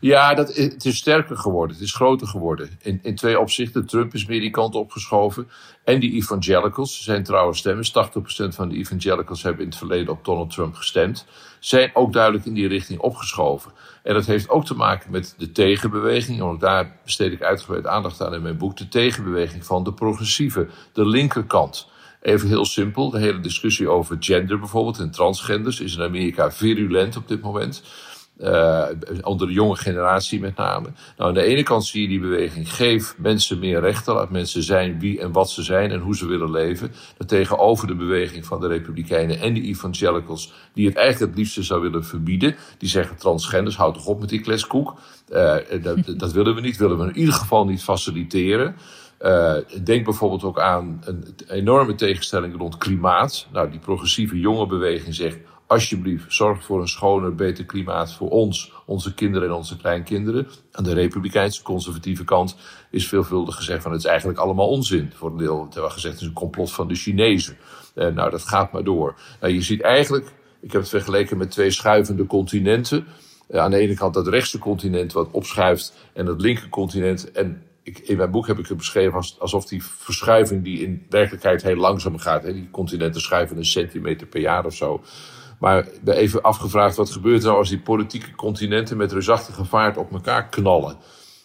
Ja, 0.00 0.34
dat, 0.34 0.56
het 0.56 0.84
is 0.84 0.96
sterker 0.96 1.36
geworden. 1.36 1.76
Het 1.76 1.84
is 1.84 1.94
groter 1.94 2.26
geworden. 2.26 2.70
In, 2.82 2.98
in 3.02 3.14
twee 3.14 3.40
opzichten. 3.40 3.86
Trump 3.86 4.14
is 4.14 4.26
meer 4.26 4.40
die 4.40 4.50
kant 4.50 4.74
opgeschoven. 4.74 5.48
En 5.84 6.00
die 6.00 6.12
evangelicals, 6.12 7.02
zijn 7.02 7.22
trouwe 7.22 7.54
stemmers, 7.54 7.90
80% 7.90 7.92
van 8.48 8.68
de 8.68 8.76
evangelicals 8.76 9.42
hebben 9.42 9.62
in 9.62 9.68
het 9.68 9.78
verleden 9.78 10.12
op 10.12 10.24
Donald 10.24 10.50
Trump 10.50 10.74
gestemd, 10.74 11.26
zijn 11.60 11.90
ook 11.94 12.12
duidelijk 12.12 12.44
in 12.44 12.54
die 12.54 12.68
richting 12.68 13.00
opgeschoven. 13.00 13.72
En 14.02 14.14
dat 14.14 14.26
heeft 14.26 14.48
ook 14.48 14.64
te 14.64 14.74
maken 14.74 15.10
met 15.10 15.34
de 15.38 15.52
tegenbeweging. 15.52 16.40
Ook 16.40 16.60
daar 16.60 16.96
besteed 17.04 17.32
ik 17.32 17.42
uitgebreid 17.42 17.86
aandacht 17.86 18.22
aan 18.22 18.34
in 18.34 18.42
mijn 18.42 18.56
boek. 18.58 18.76
De 18.76 18.88
tegenbeweging 18.88 19.66
van 19.66 19.84
de 19.84 19.92
progressieve, 19.92 20.68
de 20.92 21.06
linkerkant. 21.06 21.88
Even 22.20 22.48
heel 22.48 22.64
simpel, 22.64 23.10
de 23.10 23.18
hele 23.18 23.40
discussie 23.40 23.88
over 23.88 24.16
gender 24.20 24.58
bijvoorbeeld 24.58 24.98
en 24.98 25.10
transgenders 25.10 25.80
is 25.80 25.96
in 25.96 26.02
Amerika 26.02 26.52
virulent 26.52 27.16
op 27.16 27.28
dit 27.28 27.40
moment. 27.40 27.82
Uh, 28.38 28.86
onder 29.22 29.46
de 29.46 29.52
jonge 29.52 29.76
generatie 29.76 30.40
met 30.40 30.56
name. 30.56 30.88
Nou, 31.16 31.28
aan 31.28 31.34
de 31.34 31.42
ene 31.42 31.62
kant 31.62 31.84
zie 31.84 32.02
je 32.02 32.08
die 32.08 32.20
beweging: 32.20 32.74
geef 32.74 33.14
mensen 33.18 33.58
meer 33.58 33.80
rechten, 33.80 34.14
laat 34.14 34.30
mensen 34.30 34.62
zijn 34.62 34.98
wie 34.98 35.20
en 35.20 35.32
wat 35.32 35.50
ze 35.50 35.62
zijn 35.62 35.90
en 35.90 36.00
hoe 36.00 36.16
ze 36.16 36.26
willen 36.26 36.50
leven. 36.50 36.92
Tegenover 37.26 37.86
de 37.86 37.94
beweging 37.94 38.46
van 38.46 38.60
de 38.60 38.66
Republikeinen 38.66 39.40
en 39.40 39.54
de 39.54 39.62
evangelicals, 39.62 40.52
die 40.72 40.86
het 40.86 40.96
eigenlijk 40.96 41.30
het 41.30 41.38
liefste 41.40 41.62
zou 41.62 41.80
willen 41.80 42.04
verbieden. 42.04 42.56
Die 42.78 42.88
zeggen: 42.88 43.16
transgenders, 43.16 43.76
houd 43.76 43.94
toch 43.94 44.06
op 44.06 44.20
met 44.20 44.28
die 44.28 44.40
kleskoek. 44.40 44.94
Uh, 45.32 45.56
dat, 45.82 45.98
dat 46.16 46.32
willen 46.32 46.54
we 46.54 46.60
niet, 46.60 46.76
willen 46.76 46.98
we 46.98 47.04
in 47.04 47.16
ieder 47.16 47.34
geval 47.34 47.64
niet 47.64 47.82
faciliteren. 47.82 48.76
Uh, 49.20 49.54
denk 49.84 50.04
bijvoorbeeld 50.04 50.44
ook 50.44 50.60
aan 50.60 51.00
een 51.04 51.24
enorme 51.48 51.94
tegenstelling 51.94 52.56
rond 52.56 52.76
klimaat. 52.76 53.46
Nou, 53.52 53.70
die 53.70 53.80
progressieve 53.80 54.40
jonge 54.40 54.66
beweging 54.66 55.14
zegt 55.14 55.38
alsjeblieft, 55.66 56.34
zorg 56.34 56.64
voor 56.64 56.80
een 56.80 56.88
schoner, 56.88 57.34
beter 57.34 57.64
klimaat 57.64 58.12
voor 58.12 58.28
ons, 58.28 58.72
onze 58.84 59.14
kinderen 59.14 59.48
en 59.48 59.54
onze 59.54 59.76
kleinkinderen. 59.76 60.46
Aan 60.72 60.84
de 60.84 60.92
republikeinse 60.92 61.62
conservatieve 61.62 62.24
kant 62.24 62.56
is 62.90 63.08
veelvuldig 63.08 63.56
gezegd 63.56 63.82
van 63.82 63.92
het 63.92 64.00
is 64.00 64.06
eigenlijk 64.06 64.38
allemaal 64.38 64.68
onzin. 64.68 65.12
Voor 65.14 65.30
een 65.30 65.36
deel 65.36 65.66
terwijl 65.70 65.92
gezegd 65.92 66.14
het 66.14 66.22
is 66.22 66.28
een 66.28 66.34
complot 66.34 66.72
van 66.72 66.88
de 66.88 66.94
Chinezen. 66.94 67.56
Uh, 67.94 68.08
nou, 68.08 68.30
dat 68.30 68.42
gaat 68.42 68.72
maar 68.72 68.84
door. 68.84 69.14
Nou, 69.40 69.52
je 69.52 69.62
ziet 69.62 69.80
eigenlijk, 69.80 70.32
ik 70.60 70.72
heb 70.72 70.80
het 70.80 70.90
vergeleken 70.90 71.36
met 71.36 71.50
twee 71.50 71.70
schuivende 71.70 72.26
continenten. 72.26 73.06
Uh, 73.50 73.60
aan 73.60 73.70
de 73.70 73.76
ene 73.76 73.94
kant 73.94 74.14
dat 74.14 74.28
rechtse 74.28 74.58
continent 74.58 75.12
wat 75.12 75.30
opschuift 75.30 75.94
en 76.12 76.26
het 76.26 76.40
linker 76.40 76.68
continent. 76.68 77.32
En 77.32 77.62
ik, 77.82 77.98
in 77.98 78.16
mijn 78.16 78.30
boek 78.30 78.46
heb 78.46 78.58
ik 78.58 78.66
het 78.66 78.76
beschreven 78.76 79.22
alsof 79.38 79.66
die 79.66 79.84
verschuiving 79.84 80.64
die 80.64 80.80
in 80.80 81.06
werkelijkheid 81.08 81.62
heel 81.62 81.76
langzaam 81.76 82.18
gaat. 82.18 82.42
Hè, 82.42 82.52
die 82.52 82.70
continenten 82.70 83.20
schuiven 83.20 83.56
een 83.56 83.64
centimeter 83.64 84.26
per 84.26 84.40
jaar 84.40 84.64
of 84.64 84.74
zo. 84.74 85.02
Maar 85.58 85.86
even 86.04 86.42
afgevraagd, 86.42 86.96
wat 86.96 87.10
gebeurt 87.10 87.40
er 87.40 87.46
nou 87.46 87.58
als 87.58 87.68
die 87.68 87.80
politieke 87.80 88.34
continenten 88.34 88.96
met 88.96 89.12
reusachtige 89.12 89.64
vaart 89.64 89.96
op 89.96 90.12
elkaar 90.12 90.48
knallen? 90.48 90.96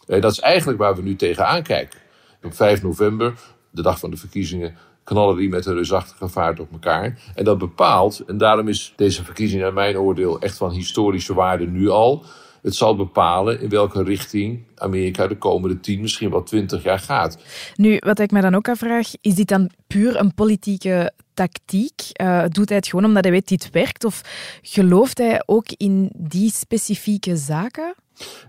Eh, 0.07 0.21
dat 0.21 0.31
is 0.31 0.39
eigenlijk 0.39 0.79
waar 0.79 0.95
we 0.95 1.01
nu 1.01 1.15
tegenaan 1.15 1.63
kijken. 1.63 1.99
Op 2.43 2.53
5 2.53 2.83
november, 2.83 3.33
de 3.69 3.81
dag 3.81 3.99
van 3.99 4.09
de 4.09 4.17
verkiezingen, 4.17 4.75
knallen 5.03 5.37
die 5.37 5.49
met 5.49 5.65
een 5.65 5.73
reusachtige 5.73 6.27
vaart 6.27 6.59
op 6.59 6.71
elkaar. 6.71 7.19
En 7.35 7.43
dat 7.43 7.57
bepaalt, 7.57 8.23
en 8.27 8.37
daarom 8.37 8.67
is 8.67 8.93
deze 8.95 9.23
verkiezing 9.23 9.61
naar 9.61 9.73
mijn 9.73 9.97
oordeel 9.97 10.39
echt 10.39 10.57
van 10.57 10.71
historische 10.71 11.33
waarde 11.33 11.65
nu 11.65 11.89
al. 11.89 12.25
Het 12.61 12.75
zal 12.75 12.95
bepalen 12.95 13.61
in 13.61 13.69
welke 13.69 14.03
richting 14.03 14.63
Amerika 14.75 15.27
de 15.27 15.37
komende 15.37 15.79
10, 15.79 16.01
misschien 16.01 16.29
wel 16.29 16.43
20 16.43 16.83
jaar 16.83 16.99
gaat. 16.99 17.37
Nu, 17.75 17.97
wat 17.99 18.19
ik 18.19 18.31
me 18.31 18.41
dan 18.41 18.55
ook 18.55 18.69
afvraag, 18.69 19.07
is 19.21 19.35
dit 19.35 19.47
dan 19.47 19.69
puur 19.87 20.19
een 20.19 20.33
politieke 20.33 21.11
tactiek? 21.33 22.01
Uh, 22.21 22.43
doet 22.47 22.69
hij 22.69 22.77
het 22.77 22.87
gewoon 22.87 23.05
omdat 23.05 23.23
hij 23.23 23.31
weet 23.31 23.47
dit 23.47 23.69
werkt? 23.71 24.03
Of 24.03 24.21
gelooft 24.61 25.17
hij 25.17 25.43
ook 25.45 25.65
in 25.77 26.11
die 26.17 26.51
specifieke 26.51 27.35
zaken? 27.35 27.95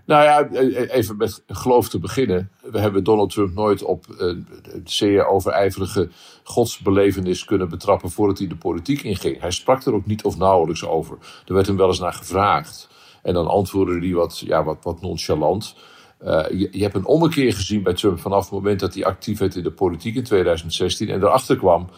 Nou 0.05 0.23
ja, 0.23 0.59
even 0.87 1.17
met 1.17 1.43
geloof 1.47 1.89
te 1.89 1.99
beginnen. 1.99 2.51
We 2.61 2.79
hebben 2.79 3.03
Donald 3.03 3.31
Trump 3.33 3.53
nooit 3.53 3.83
op 3.83 4.05
een 4.17 4.47
zeer 4.83 5.25
overijverige 5.25 6.09
godsbelevenis 6.43 7.45
kunnen 7.45 7.69
betrappen 7.69 8.11
voordat 8.11 8.37
hij 8.37 8.47
de 8.47 8.55
politiek 8.55 9.01
inging. 9.01 9.39
Hij 9.39 9.51
sprak 9.51 9.83
er 9.83 9.93
ook 9.93 10.05
niet 10.05 10.23
of 10.23 10.37
nauwelijks 10.37 10.85
over. 10.85 11.17
Er 11.45 11.53
werd 11.53 11.67
hem 11.67 11.77
wel 11.77 11.87
eens 11.87 11.99
naar 11.99 12.13
gevraagd. 12.13 12.91
En 13.23 13.33
dan 13.33 13.47
antwoordde 13.47 13.99
hij 13.99 14.13
wat, 14.13 14.39
ja, 14.39 14.63
wat, 14.63 14.77
wat 14.81 15.01
nonchalant. 15.01 15.75
Je, 16.23 16.67
je, 16.71 16.81
hebt 16.81 16.95
een 16.95 17.05
ommekeer 17.05 17.53
gezien 17.53 17.83
bij 17.83 17.93
Trump 17.93 18.19
vanaf 18.19 18.43
het 18.43 18.51
moment 18.51 18.79
dat 18.79 18.93
hij 18.93 19.05
actief 19.05 19.39
werd 19.39 19.55
in 19.55 19.63
de 19.63 19.71
politiek 19.71 20.15
in 20.15 20.23
2016 20.23 21.09
en 21.09 21.23
erachter 21.23 21.57
kwam 21.57 21.89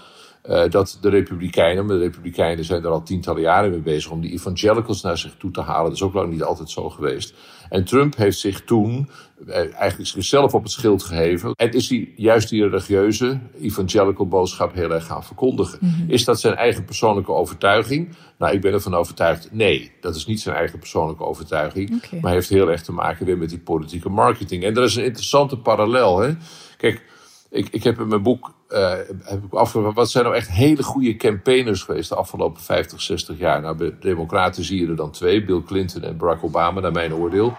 uh, 0.49 0.63
dat 0.69 0.97
de 1.01 1.09
Republikeinen, 1.09 1.85
maar 1.85 1.95
de 1.95 2.01
Republikeinen 2.01 2.65
zijn 2.65 2.83
er 2.83 2.89
al 2.89 3.03
tientallen 3.03 3.41
jaren 3.41 3.69
mee 3.69 3.79
bezig 3.79 4.11
om 4.11 4.21
die 4.21 4.31
evangelicals 4.31 5.01
naar 5.01 5.17
zich 5.17 5.35
toe 5.37 5.51
te 5.51 5.61
halen. 5.61 5.83
Dat 5.83 5.93
is 5.93 6.01
ook 6.01 6.13
lang 6.13 6.31
niet 6.31 6.43
altijd 6.43 6.69
zo 6.69 6.89
geweest. 6.89 7.33
En 7.69 7.85
Trump 7.85 8.15
heeft 8.15 8.39
zich 8.39 8.63
toen 8.63 9.09
uh, 9.47 9.55
eigenlijk 9.55 10.09
zichzelf 10.09 10.53
op 10.53 10.63
het 10.63 10.71
schild 10.71 11.03
geheven. 11.03 11.51
En 11.55 11.71
is 11.71 11.89
hij 11.89 12.13
juist 12.15 12.49
die 12.49 12.63
religieuze 12.63 13.39
evangelical 13.61 14.27
boodschap 14.27 14.73
heel 14.73 14.91
erg 14.91 15.05
gaan 15.05 15.23
verkondigen. 15.23 15.77
Mm 15.81 15.89
-hmm. 15.89 16.09
Is 16.09 16.25
dat 16.25 16.39
zijn 16.39 16.55
eigen 16.55 16.85
persoonlijke 16.85 17.31
overtuiging? 17.31 18.15
Nou, 18.37 18.53
ik 18.53 18.61
ben 18.61 18.73
ervan 18.73 18.93
overtuigd, 18.93 19.49
nee, 19.51 19.91
dat 20.01 20.15
is 20.15 20.25
niet 20.25 20.41
zijn 20.41 20.55
eigen 20.55 20.79
persoonlijke 20.79 21.23
overtuiging. 21.23 22.03
Okay. 22.05 22.19
Maar 22.19 22.31
heeft 22.31 22.49
heel 22.49 22.71
erg 22.71 22.81
te 22.81 22.91
maken 22.91 23.25
weer 23.25 23.37
met 23.37 23.49
die 23.49 23.59
politieke 23.59 24.09
marketing. 24.09 24.63
En 24.63 24.75
er 24.75 24.83
is 24.83 24.95
een 24.95 25.03
interessante 25.03 25.57
parallel. 25.57 26.19
Hè? 26.19 26.31
Kijk, 26.77 27.03
ik, 27.49 27.67
ik 27.69 27.83
heb 27.83 27.99
in 27.99 28.07
mijn 28.07 28.23
boek 28.23 28.53
uh, 28.69 28.91
heb 29.23 29.43
ik 29.43 29.93
wat 29.93 30.11
zijn 30.11 30.23
nou 30.23 30.35
echt 30.35 30.49
hele 30.49 30.83
goede 30.83 31.15
campaigners 31.15 31.83
geweest 31.83 32.09
de 32.09 32.15
afgelopen 32.15 32.61
50, 32.61 33.01
60 33.01 33.37
jaar? 33.37 33.61
Nou, 33.61 33.75
bij 33.75 33.95
Democraten 33.99 34.63
zie 34.63 34.81
je 34.81 34.87
er 34.87 34.95
dan 34.95 35.11
twee, 35.11 35.45
Bill 35.45 35.63
Clinton 35.65 36.01
en 36.01 36.17
Barack 36.17 36.43
Obama, 36.43 36.79
naar 36.79 36.91
mijn 36.91 37.13
oordeel. 37.13 37.57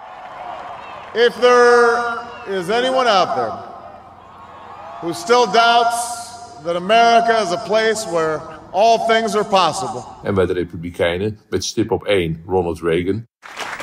If 1.15 1.35
there 1.41 2.19
is 2.47 2.71
anyone 2.71 3.09
out 3.09 3.35
there 3.35 3.53
who 5.01 5.13
still 5.13 5.47
doubts 5.53 6.25
that 6.65 6.77
America 6.77 7.41
is 7.41 7.53
a 7.53 7.63
place 7.67 8.11
where 8.11 8.41
all 8.73 9.07
things 9.07 9.35
are 9.35 9.45
possible. 9.45 10.05
En 10.23 10.35
bij 10.35 10.47
de 10.47 10.53
Republikeinen 10.53 11.39
met 11.49 11.65
stip 11.65 11.91
op 11.91 12.05
één, 12.05 12.43
Ronald 12.47 12.81
Reagan. 12.81 13.27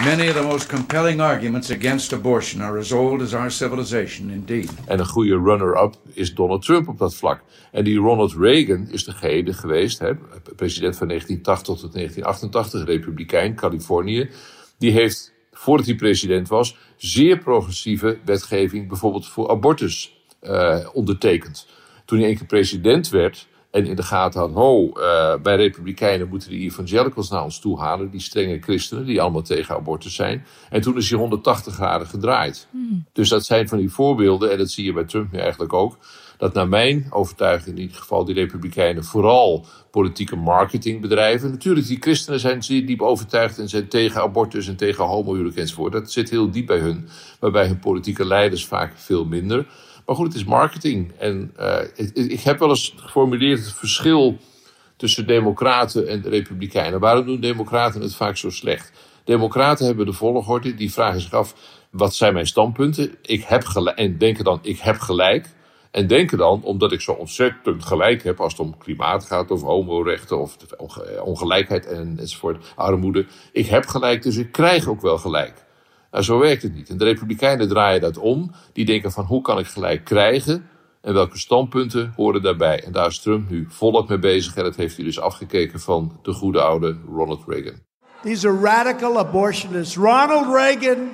Many 0.04 0.28
of 0.30 0.36
the 0.36 0.42
most 0.42 0.68
compelling 0.68 1.22
arguments 1.22 1.72
against 1.72 2.14
abortion 2.14 2.62
are 2.62 2.80
as 2.80 2.92
old 2.92 3.22
as 3.22 3.34
our 3.34 3.52
civilization, 3.52 4.30
indeed. 4.30 4.70
En 4.86 5.00
een 5.00 5.06
goede 5.06 5.36
runner-up 5.36 5.96
is 6.14 6.34
Donald 6.34 6.62
Trump 6.66 6.88
op 6.88 6.98
dat 6.98 7.16
vlak. 7.16 7.44
En 7.72 7.84
die 7.84 7.98
Ronald 7.98 8.34
Reagan 8.34 8.88
is 8.90 9.04
degene 9.04 9.54
geweest, 9.54 10.00
hè, 10.00 10.16
president 10.56 10.98
van 10.98 11.08
1980 11.08 11.78
tot 11.78 11.94
1988, 11.94 12.86
republikein, 12.86 13.56
Californië. 13.56 14.30
Die 14.78 14.92
heeft, 14.92 15.34
voordat 15.52 15.86
hij 15.86 15.96
president 15.96 16.48
was, 16.48 16.78
zeer 16.98 17.38
progressieve 17.38 18.18
wetgeving, 18.26 18.88
bijvoorbeeld 18.88 19.28
voor 19.28 19.50
abortus, 19.50 20.24
uh, 20.42 20.88
ondertekend. 20.94 21.68
Toen 22.06 22.20
hij 22.20 22.30
een 22.30 22.38
keer 22.38 22.48
president 22.48 23.10
werd, 23.10 23.48
en 23.74 23.86
in 23.86 23.96
de 23.96 24.04
gaten 24.04 24.40
had, 24.40 24.52
ho, 24.52 24.92
uh, 24.96 25.36
bij 25.42 25.56
republikeinen 25.56 26.30
moeten 26.30 26.50
die 26.50 26.60
evangelicals 26.60 27.30
naar 27.30 27.44
ons 27.44 27.60
toe 27.60 27.80
halen, 27.80 28.10
die 28.10 28.22
strenge 28.22 28.60
christenen, 28.62 29.06
die 29.06 29.22
allemaal 29.22 29.42
tegen 29.42 29.76
abortus 29.76 30.16
zijn. 30.16 30.46
En 30.70 30.82
toen 30.82 30.98
is 30.98 31.10
hij 31.10 31.20
180 31.20 31.74
graden 31.74 32.08
gedraaid. 32.08 32.68
Mm. 32.72 33.06
Dus 33.14 33.30
dat 33.30 33.46
zijn 33.46 33.68
van 33.68 33.78
die 33.78 33.90
voorbeelden, 33.90 34.52
en 34.52 34.58
dat 34.58 34.70
zie 34.70 34.86
je 34.86 34.94
bij 34.94 35.04
Trump 35.04 35.32
nu 35.32 35.40
eigenlijk 35.40 35.74
ook, 35.74 35.98
dat 36.38 36.54
naar 36.54 36.68
mijn 36.68 37.08
overtuiging 37.10 37.76
in 37.76 37.82
ieder 37.82 37.98
geval 37.98 38.26
die 38.26 38.36
republikeinen 38.36 39.04
vooral 39.04 39.66
politieke 39.92 40.36
marketing 40.36 41.02
bedrijven. 41.02 41.52
Natuurlijk, 41.52 41.88
die 41.88 42.00
christenen 42.00 42.40
zijn 42.40 42.64
zeer 42.64 42.86
diep 42.86 43.02
overtuigd 43.02 43.60
en 43.60 43.70
zijn 43.70 43.88
tegen 43.88 44.22
abortus 44.22 44.68
en 44.68 44.76
tegen 44.76 45.04
homohuwelijk 45.04 45.58
enzovoort. 45.58 45.92
Dat 45.92 46.12
zit 46.12 46.30
heel 46.30 46.52
diep 46.52 46.66
bij 46.66 46.80
hun, 46.80 47.08
maar 47.40 47.52
bij 47.52 47.68
hun 47.68 47.80
politieke 47.80 48.26
leiders 48.26 48.66
vaak 48.66 48.94
veel 48.96 49.26
minder. 49.26 49.68
Maar 50.06 50.16
goed, 50.16 50.28
het 50.28 50.36
is 50.36 50.44
marketing. 50.44 51.12
En 51.18 51.54
ik, 51.96 52.10
ik, 52.16 52.40
heb 52.40 52.60
wel 52.60 52.70
eens 52.70 52.94
geformuleerd 52.98 53.60
het 53.60 53.74
verschil 53.74 54.38
tussen 54.96 55.28
democraten 55.28 56.08
en 56.08 56.22
republikeinen. 56.22 57.00
Waarom 57.00 57.26
doen 57.26 57.40
democraten 57.40 58.02
het 58.02 58.16
vaak 58.16 58.38
zo 58.38 58.50
slecht? 58.50 58.92
Democraten 59.24 59.86
hebben 59.86 60.06
de 60.06 60.14
volgorde, 60.14 60.76
die 60.76 60.92
vragen 60.92 61.22
zich 61.22 61.34
af, 61.34 61.56
wat 61.90 62.16
zijn 62.16 62.34
mijn 62.34 62.48
standpunten? 62.48 63.16
Ik 63.22 63.44
heb 63.44 63.64
gelijk, 63.64 63.98
en 63.98 64.18
denken 64.18 64.44
dan, 64.44 64.60
ik 64.62 64.80
heb 64.80 65.00
gelijk. 65.00 65.50
En 65.92 66.08
denken 66.08 66.38
dan, 66.38 66.64
omdat 66.64 66.92
ik 66.92 67.02
zo 67.02 67.12
ontzettend 67.12 67.86
gelijk 67.86 68.24
heb 68.24 68.40
als 68.40 68.52
het 68.52 68.62
om 68.62 68.78
klimaat 68.78 69.26
gaat, 69.26 69.52
of 69.52 69.62
homorechten, 69.62 70.40
of 70.40 70.58
ongelijkheid 71.24 71.86
en, 71.86 72.16
enzovoort, 72.20 72.74
armoede. 72.76 73.26
Ik 73.52 73.66
heb 73.66 73.86
gelijk, 73.86 74.24
dus 74.24 74.36
ik 74.36 74.52
krijg 74.52 74.88
ook 74.88 75.02
wel 75.02 75.18
gelijk. 75.18 75.66
Nou, 76.14 76.26
zo 76.26 76.40
werkt 76.40 76.64
het 76.64 76.76
niet. 76.76 76.90
En 76.90 76.98
de 76.98 77.04
Republikeinen 77.04 77.68
draaien 77.68 78.02
dat 78.02 78.18
om. 78.18 78.52
Die 78.74 78.86
denken 78.86 79.12
van 79.12 79.26
hoe 79.26 79.42
kan 79.42 79.60
ik 79.60 79.68
gelijk 79.68 80.04
krijgen 80.04 80.70
en 81.02 81.14
welke 81.14 81.38
standpunten 81.38 82.14
horen 82.16 82.42
daarbij. 82.42 82.84
En 82.84 82.92
daar 82.92 83.08
is 83.08 83.20
Trump 83.20 83.50
nu 83.50 83.66
volop 83.70 84.10
mee 84.10 84.20
bezig 84.20 84.56
en 84.56 84.64
dat 84.64 84.76
heeft 84.76 84.96
hij 84.96 85.06
dus 85.06 85.20
afgekeken 85.20 85.80
van 85.80 86.20
de 86.22 86.34
goede 86.34 86.62
oude 86.62 86.98
Ronald 87.08 87.44
Reagan. 87.48 87.74
These 88.24 88.48
are 88.48 88.60
radical 88.60 89.18
abortionists. 89.18 89.96
Ronald 89.96 90.46
Reagan 90.56 91.10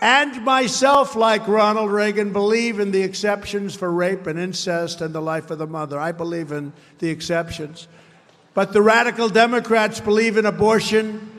and 0.00 0.44
myself, 0.44 1.14
like 1.14 1.50
Ronald 1.50 1.90
Reagan, 1.90 2.32
believe 2.32 2.82
in 2.82 2.90
the 2.90 3.02
exceptions 3.02 3.76
for 3.76 3.96
rape 3.98 4.30
and 4.30 4.38
incest 4.38 5.02
and 5.02 5.12
the 5.12 5.22
life 5.22 5.52
of 5.52 5.58
the 5.58 5.66
mother. 5.66 6.08
I 6.08 6.12
believe 6.12 6.56
in 6.56 6.72
the 6.98 7.08
exceptions. 7.08 7.88
But 8.54 8.72
the 8.72 8.82
radical 8.82 9.28
Democrats 9.28 10.00
believe 10.00 10.38
in 10.38 10.46
abortion 10.46 11.37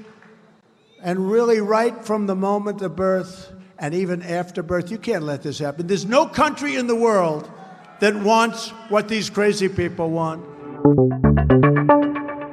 and 1.04 1.32
really, 1.32 1.62
right 1.62 1.94
from 2.02 2.26
the 2.28 2.36
moment 2.36 2.82
of 2.82 2.96
birth 2.96 3.54
and 3.80 3.94
even 3.94 4.22
after 4.22 4.64
birth, 4.64 4.90
you 4.90 5.00
can't 5.00 5.24
let 5.24 5.42
this 5.42 5.60
happen. 5.60 5.88
There's 5.88 6.06
no 6.06 6.26
country 6.26 6.76
in 6.76 6.88
the 6.88 6.96
world 6.96 7.50
that 8.00 8.14
wants 8.24 8.74
what 8.90 9.08
these 9.08 9.32
crazy 9.32 9.70
people 9.70 10.10
want. 10.10 10.42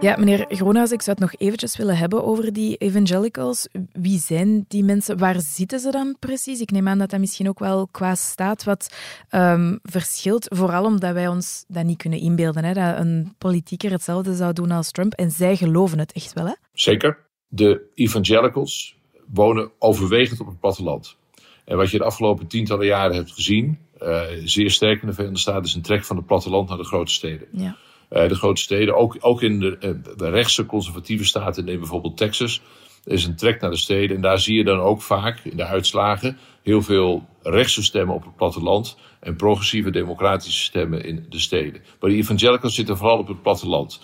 Ja, 0.01 0.17
meneer 0.17 0.45
Groenhuis, 0.49 0.93
ik 0.93 1.03
zou 1.03 1.17
het 1.21 1.31
nog 1.31 1.41
eventjes 1.41 1.77
willen 1.77 1.97
hebben 1.97 2.25
over 2.25 2.53
die 2.53 2.77
evangelicals. 2.77 3.69
Wie 3.93 4.19
zijn 4.19 4.65
die 4.69 4.85
mensen? 4.85 5.19
Waar 5.19 5.41
zitten 5.41 5.81
ze 5.81 5.91
dan 5.91 6.17
precies? 6.19 6.61
Ik 6.61 6.71
neem 6.71 6.89
aan 6.89 6.99
dat 6.99 7.11
dat 7.11 7.21
misschien 7.21 7.49
ook 7.49 7.59
wel 7.59 7.89
qua 7.91 8.15
staat 8.15 8.65
wat 8.65 8.95
um, 9.31 9.79
verschilt. 9.83 10.47
Vooral 10.55 10.85
omdat 10.85 11.13
wij 11.13 11.29
ons 11.29 11.65
dat 11.69 11.85
niet 11.85 11.99
kunnen 11.99 12.19
inbeelden. 12.19 12.65
Hè? 12.65 12.73
Dat 12.73 12.99
een 12.99 13.35
politieker 13.39 13.91
hetzelfde 13.91 14.35
zou 14.35 14.53
doen 14.53 14.71
als 14.71 14.91
Trump. 14.91 15.13
En 15.13 15.31
zij 15.31 15.57
geloven 15.57 15.99
het 15.99 16.13
echt 16.13 16.33
wel, 16.33 16.47
hè? 16.47 16.55
Zeker. 16.73 17.26
De 17.49 17.81
evangelicals 17.95 18.97
wonen 19.33 19.71
overwegend 19.79 20.41
op 20.41 20.47
het 20.47 20.61
platteland. 20.61 21.17
En 21.65 21.77
wat 21.77 21.91
je 21.91 21.99
de 21.99 22.05
afgelopen 22.05 22.47
tientallen 22.47 22.87
jaren 22.87 23.17
hebt 23.17 23.33
gezien, 23.33 23.79
uh, 24.03 24.21
zeer 24.45 24.71
sterk 24.71 25.01
in 25.01 25.07
de 25.07 25.13
Verenigde 25.13 25.41
Staten, 25.41 25.65
is 25.65 25.75
een 25.75 25.83
trek 25.83 26.05
van 26.05 26.17
het 26.17 26.27
platteland 26.27 26.69
naar 26.69 26.79
de 26.79 26.85
grote 26.85 27.13
steden. 27.13 27.49
Ja. 27.53 27.77
Uh, 28.11 28.29
de 28.29 28.35
grote 28.35 28.61
steden, 28.61 28.97
ook, 28.97 29.17
ook 29.21 29.43
in 29.43 29.61
de, 29.61 29.77
uh, 29.81 30.17
de 30.17 30.31
rechtse 30.31 30.67
conservatieve 30.67 31.25
staten, 31.25 31.65
neem 31.65 31.79
bijvoorbeeld 31.79 32.17
Texas, 32.17 32.63
is 33.05 33.25
een 33.25 33.37
trek 33.37 33.61
naar 33.61 33.71
de 33.71 33.77
steden. 33.77 34.17
En 34.17 34.23
daar 34.23 34.39
zie 34.39 34.57
je 34.57 34.65
dan 34.65 34.79
ook 34.79 35.03
vaak 35.03 35.41
in 35.45 35.57
de 35.57 35.65
uitslagen 35.65 36.39
heel 36.63 36.83
veel 36.83 37.27
rechtse 37.43 37.83
stemmen 37.83 38.15
op 38.15 38.25
het 38.25 38.37
platteland 38.37 38.97
en 39.21 39.37
progressieve 39.37 39.91
democratische 39.91 40.63
stemmen 40.63 41.05
in 41.05 41.27
de 41.29 41.39
steden. 41.39 41.83
Maar 42.01 42.11
die 42.11 42.19
evangelicals 42.19 42.75
zitten 42.75 42.97
vooral 42.97 43.19
op 43.19 43.29
het 43.29 43.43
platteland. 43.43 44.01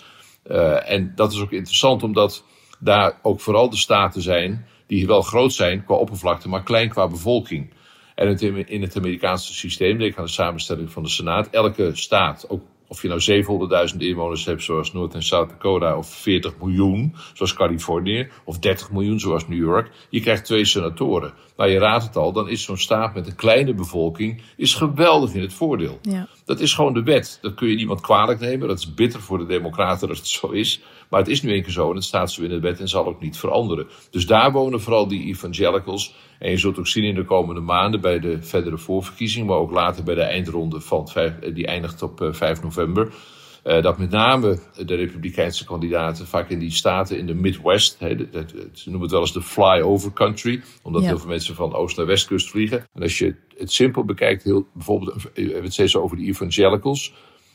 en 0.85 1.11
dat 1.15 1.31
is 1.31 1.39
ook 1.39 1.51
interessant 1.51 2.03
omdat 2.03 2.45
daar 2.83 3.19
ook 3.21 3.41
vooral 3.41 3.69
de 3.69 3.77
staten 3.77 4.21
zijn 4.21 4.65
die 4.87 5.07
wel 5.07 5.21
groot 5.21 5.53
zijn 5.53 5.85
qua 5.85 5.95
oppervlakte, 5.95 6.49
maar 6.49 6.63
klein 6.63 6.89
qua 6.89 7.07
bevolking. 7.07 7.69
En 8.15 8.37
in 8.67 8.81
het 8.81 8.97
Amerikaanse 8.97 9.53
systeem, 9.53 9.97
denk 9.97 10.17
aan 10.17 10.25
de 10.25 10.31
samenstelling 10.31 10.91
van 10.91 11.03
de 11.03 11.09
Senaat, 11.09 11.49
elke 11.49 11.91
staat, 11.93 12.49
ook 12.49 12.61
of 12.93 13.01
je 13.01 13.07
nou 13.07 13.89
700.000 13.93 13.97
inwoners 13.97 14.45
hebt 14.45 14.63
zoals 14.63 14.93
Noord- 14.93 15.13
en 15.13 15.23
South 15.23 15.49
Dakota, 15.49 15.97
of 15.97 16.07
40 16.07 16.57
miljoen 16.59 17.15
zoals 17.33 17.53
Californië, 17.53 18.27
of 18.43 18.59
30 18.59 18.91
miljoen 18.91 19.19
zoals 19.19 19.47
New 19.47 19.59
York, 19.59 19.91
je 20.09 20.19
krijgt 20.19 20.45
twee 20.45 20.65
senatoren. 20.65 21.33
Maar 21.55 21.69
je 21.69 21.77
raadt 21.77 22.03
het 22.03 22.15
al, 22.15 22.31
dan 22.31 22.49
is 22.49 22.63
zo'n 22.63 22.77
staat 22.77 23.13
met 23.13 23.27
een 23.27 23.35
kleine 23.35 23.73
bevolking 23.73 24.41
is 24.57 24.73
geweldig 24.73 25.33
in 25.33 25.41
het 25.41 25.53
voordeel. 25.53 25.99
Ja. 26.01 26.27
Dat 26.45 26.59
is 26.59 26.73
gewoon 26.73 26.93
de 26.93 27.03
wet. 27.03 27.39
Dat 27.41 27.53
kun 27.53 27.67
je 27.67 27.75
niemand 27.75 28.01
kwalijk 28.01 28.39
nemen. 28.39 28.67
Dat 28.67 28.79
is 28.79 28.93
bitter 28.93 29.21
voor 29.21 29.37
de 29.37 29.45
democraten 29.45 30.07
dat 30.07 30.17
het 30.17 30.27
zo 30.27 30.47
is. 30.47 30.81
Maar 31.13 31.21
het 31.21 31.31
is 31.31 31.41
nu 31.41 31.53
een 31.53 31.63
keer 31.63 31.71
zo 31.71 31.89
en 31.89 31.95
het 31.95 32.03
staat 32.03 32.31
zo 32.31 32.43
in 32.43 32.49
de 32.49 32.59
wet 32.59 32.79
en 32.79 32.87
zal 32.87 33.05
ook 33.05 33.21
niet 33.21 33.37
veranderen. 33.37 33.87
Dus 34.11 34.25
daar 34.25 34.51
wonen 34.51 34.81
vooral 34.81 35.07
die 35.07 35.25
evangelicals. 35.25 36.15
En 36.39 36.49
je 36.49 36.57
zult 36.57 36.79
ook 36.79 36.87
zien 36.87 37.03
in 37.03 37.15
de 37.15 37.25
komende 37.25 37.61
maanden 37.61 38.01
bij 38.01 38.19
de 38.19 38.41
verdere 38.41 38.77
voorverkiezingen, 38.77 39.47
maar 39.47 39.57
ook 39.57 39.71
later 39.71 40.03
bij 40.03 40.15
de 40.15 40.21
eindronde 40.21 40.81
van 40.81 41.09
die 41.53 41.67
eindigt 41.67 42.01
op 42.01 42.29
5 42.31 42.61
november 42.61 43.13
uh, 43.63 43.81
dat 43.81 43.97
met 43.97 44.09
name 44.09 44.59
de 44.85 44.95
Republikeinse 44.95 45.65
kandidaten 45.65 46.27
vaak 46.27 46.49
in 46.49 46.59
die 46.59 46.71
staten 46.71 47.17
in 47.17 47.25
de 47.25 47.33
Midwest, 47.33 47.99
he, 47.99 48.15
de, 48.15 48.29
de, 48.29 48.45
ze 48.73 48.89
noemen 48.89 49.01
het 49.01 49.11
wel 49.11 49.21
eens 49.21 49.33
de 49.33 49.41
flyover 49.41 50.13
country, 50.13 50.61
omdat 50.81 51.01
ja. 51.01 51.07
heel 51.07 51.19
veel 51.19 51.29
mensen 51.29 51.55
van 51.55 51.73
oost 51.73 51.97
naar 51.97 52.05
westkust 52.05 52.49
vliegen. 52.49 52.85
En 52.93 53.01
als 53.01 53.17
je 53.17 53.35
het 53.57 53.71
simpel 53.71 54.05
bekijkt, 54.05 54.43
heel, 54.43 54.67
bijvoorbeeld, 54.73 55.23
we 55.23 55.41
hebben 55.41 55.63
het 55.63 55.73
steeds 55.73 55.95
over 55.95 56.17
de 56.17 56.23
evangelicals. 56.23 57.13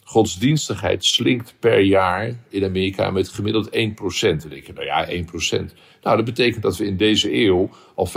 Godsdienstigheid 0.09 1.05
slinkt 1.05 1.55
per 1.59 1.81
jaar 1.81 2.37
in 2.49 2.65
Amerika 2.65 3.11
met 3.11 3.29
gemiddeld 3.29 3.67
1%. 3.67 3.71
Dan 3.71 4.49
denk 4.49 4.67
je, 4.67 4.73
nou 4.73 4.87
ja, 4.87 5.07
1%. 5.07 5.75
Nou, 6.03 6.17
dat 6.17 6.25
betekent 6.25 6.63
dat 6.63 6.77
we 6.77 6.87
in 6.87 6.97
deze 6.97 7.35
eeuw 7.45 7.71
al 7.95 8.09
25% 8.09 8.11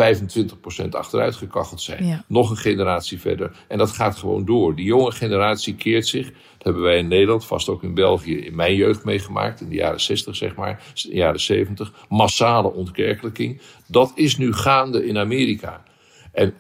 achteruit 0.90 1.36
gekacheld 1.36 1.82
zijn. 1.82 2.06
Ja. 2.06 2.24
Nog 2.28 2.50
een 2.50 2.58
generatie 2.58 3.20
verder. 3.20 3.52
En 3.68 3.78
dat 3.78 3.92
gaat 3.92 4.16
gewoon 4.16 4.46
door. 4.46 4.76
Die 4.76 4.86
jonge 4.86 5.12
generatie 5.12 5.76
keert 5.76 6.08
zich. 6.08 6.26
Dat 6.26 6.64
hebben 6.64 6.82
wij 6.82 6.98
in 6.98 7.08
Nederland, 7.08 7.46
vast 7.46 7.70
ook 7.70 7.84
in 7.84 7.94
België, 7.94 8.38
in 8.38 8.56
mijn 8.56 8.76
jeugd 8.76 9.04
meegemaakt. 9.04 9.62
In 9.62 9.70
de 9.70 9.76
jaren 9.76 10.02
60, 10.02 10.36
zeg 10.36 10.56
maar, 10.56 10.84
de 10.94 11.16
jaren 11.16 11.40
70. 11.40 11.94
Massale 12.10 12.74
ontkerkelijking. 12.74 13.62
Dat 13.88 14.12
is 14.16 14.38
nu 14.38 14.54
gaande 14.54 15.06
in 15.06 15.18
Amerika. 15.18 15.84
En 16.32 16.54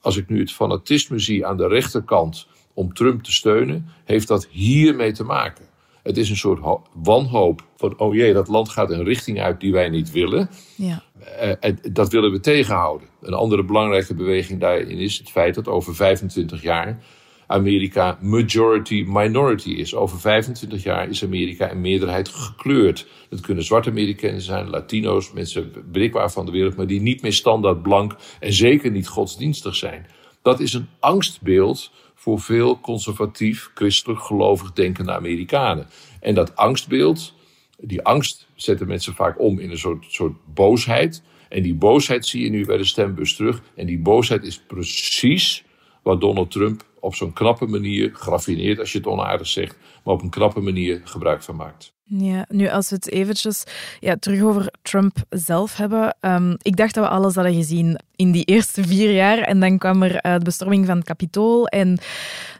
als 0.00 0.16
ik 0.16 0.28
nu 0.28 0.40
het 0.40 0.52
fanatisme 0.52 1.18
zie 1.18 1.46
aan 1.46 1.56
de 1.56 1.68
rechterkant 1.68 2.46
om 2.80 2.94
Trump 2.94 3.22
te 3.22 3.32
steunen, 3.32 3.86
heeft 4.04 4.28
dat 4.28 4.48
hiermee 4.50 5.12
te 5.12 5.24
maken. 5.24 5.64
Het 6.02 6.16
is 6.16 6.30
een 6.30 6.36
soort 6.36 6.80
wanhoop 6.94 7.64
van, 7.76 7.98
oh 7.98 8.14
jee, 8.14 8.32
dat 8.32 8.48
land 8.48 8.68
gaat 8.68 8.90
een 8.90 9.04
richting 9.04 9.40
uit 9.40 9.60
die 9.60 9.72
wij 9.72 9.88
niet 9.88 10.10
willen. 10.10 10.50
Ja. 10.76 11.02
Uh, 11.20 11.52
en 11.60 11.78
dat 11.92 12.12
willen 12.12 12.30
we 12.32 12.40
tegenhouden. 12.40 13.08
Een 13.20 13.34
andere 13.34 13.64
belangrijke 13.64 14.14
beweging 14.14 14.60
daarin 14.60 14.98
is 14.98 15.18
het 15.18 15.30
feit 15.30 15.54
dat 15.54 15.68
over 15.68 15.94
25 15.94 16.62
jaar 16.62 16.98
Amerika 17.46 18.18
majority 18.20 19.04
minority 19.08 19.70
is. 19.70 19.94
Over 19.94 20.20
25 20.20 20.82
jaar 20.82 21.08
is 21.08 21.24
Amerika 21.24 21.70
in 21.70 21.80
meerderheid 21.80 22.28
gekleurd. 22.28 23.06
Dat 23.28 23.40
kunnen 23.40 23.64
zwarte 23.64 23.90
Amerikanen 23.90 24.40
zijn, 24.40 24.70
Latino's, 24.70 25.32
mensen 25.32 25.72
bereikbaar 25.86 26.30
van 26.30 26.46
de 26.46 26.52
wereld, 26.52 26.76
maar 26.76 26.86
die 26.86 27.00
niet 27.00 27.22
meer 27.22 27.32
standaard 27.32 27.82
blank 27.82 28.16
en 28.40 28.52
zeker 28.52 28.90
niet 28.90 29.08
godsdienstig 29.08 29.74
zijn. 29.74 30.06
Dat 30.42 30.60
is 30.60 30.72
een 30.72 30.88
angstbeeld 31.00 31.92
voor 32.14 32.40
veel 32.40 32.80
conservatief, 32.80 33.70
christelijk, 33.74 34.20
gelovig 34.20 34.72
denkende 34.72 35.12
Amerikanen. 35.12 35.86
En 36.20 36.34
dat 36.34 36.56
angstbeeld, 36.56 37.34
die 37.78 38.02
angst 38.02 38.48
zetten 38.54 38.86
mensen 38.86 39.14
vaak 39.14 39.40
om 39.40 39.58
in 39.58 39.70
een 39.70 39.78
soort, 39.78 40.04
soort 40.08 40.36
boosheid. 40.54 41.22
En 41.48 41.62
die 41.62 41.74
boosheid 41.74 42.26
zie 42.26 42.42
je 42.42 42.50
nu 42.50 42.66
bij 42.66 42.76
de 42.76 42.84
stembus 42.84 43.36
terug. 43.36 43.62
En 43.74 43.86
die 43.86 43.98
boosheid 43.98 44.44
is 44.44 44.60
precies 44.60 45.64
wat 46.02 46.20
Donald 46.20 46.50
Trump 46.50 46.84
op 47.00 47.14
zo'n 47.14 47.32
knappe 47.32 47.66
manier, 47.66 48.10
geraffineerd 48.12 48.78
als 48.78 48.92
je 48.92 48.98
het 48.98 49.06
onaardig 49.06 49.46
zegt, 49.46 49.76
maar 50.04 50.14
op 50.14 50.22
een 50.22 50.30
knappe 50.30 50.60
manier 50.60 51.00
gebruik 51.04 51.42
van 51.42 51.56
maakt. 51.56 51.92
Ja, 52.04 52.46
nu 52.48 52.68
als 52.68 52.88
we 52.88 52.94
het 52.94 53.10
eventjes 53.10 53.64
ja, 54.00 54.16
terug 54.16 54.42
over 54.42 54.72
Trump 54.82 55.16
zelf 55.28 55.76
hebben. 55.76 56.16
Um, 56.20 56.56
ik 56.62 56.76
dacht 56.76 56.94
dat 56.94 57.04
we 57.04 57.10
alles 57.10 57.34
hadden 57.34 57.54
gezien 57.54 58.00
in 58.16 58.32
die 58.32 58.44
eerste 58.44 58.82
vier 58.84 59.12
jaar. 59.12 59.38
En 59.38 59.60
dan 59.60 59.78
kwam 59.78 60.02
er 60.02 60.26
uh, 60.26 60.38
de 60.38 60.44
bestorming 60.44 60.86
van 60.86 60.96
het 60.96 61.06
Capitool 61.06 61.66
en 61.66 61.98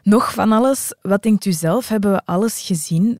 nog 0.03 0.33
van 0.33 0.51
alles. 0.51 0.93
Wat 1.01 1.23
denkt 1.23 1.45
u 1.45 1.51
zelf? 1.51 1.87
Hebben 1.87 2.11
we 2.11 2.21
alles 2.25 2.61
gezien? 2.65 3.19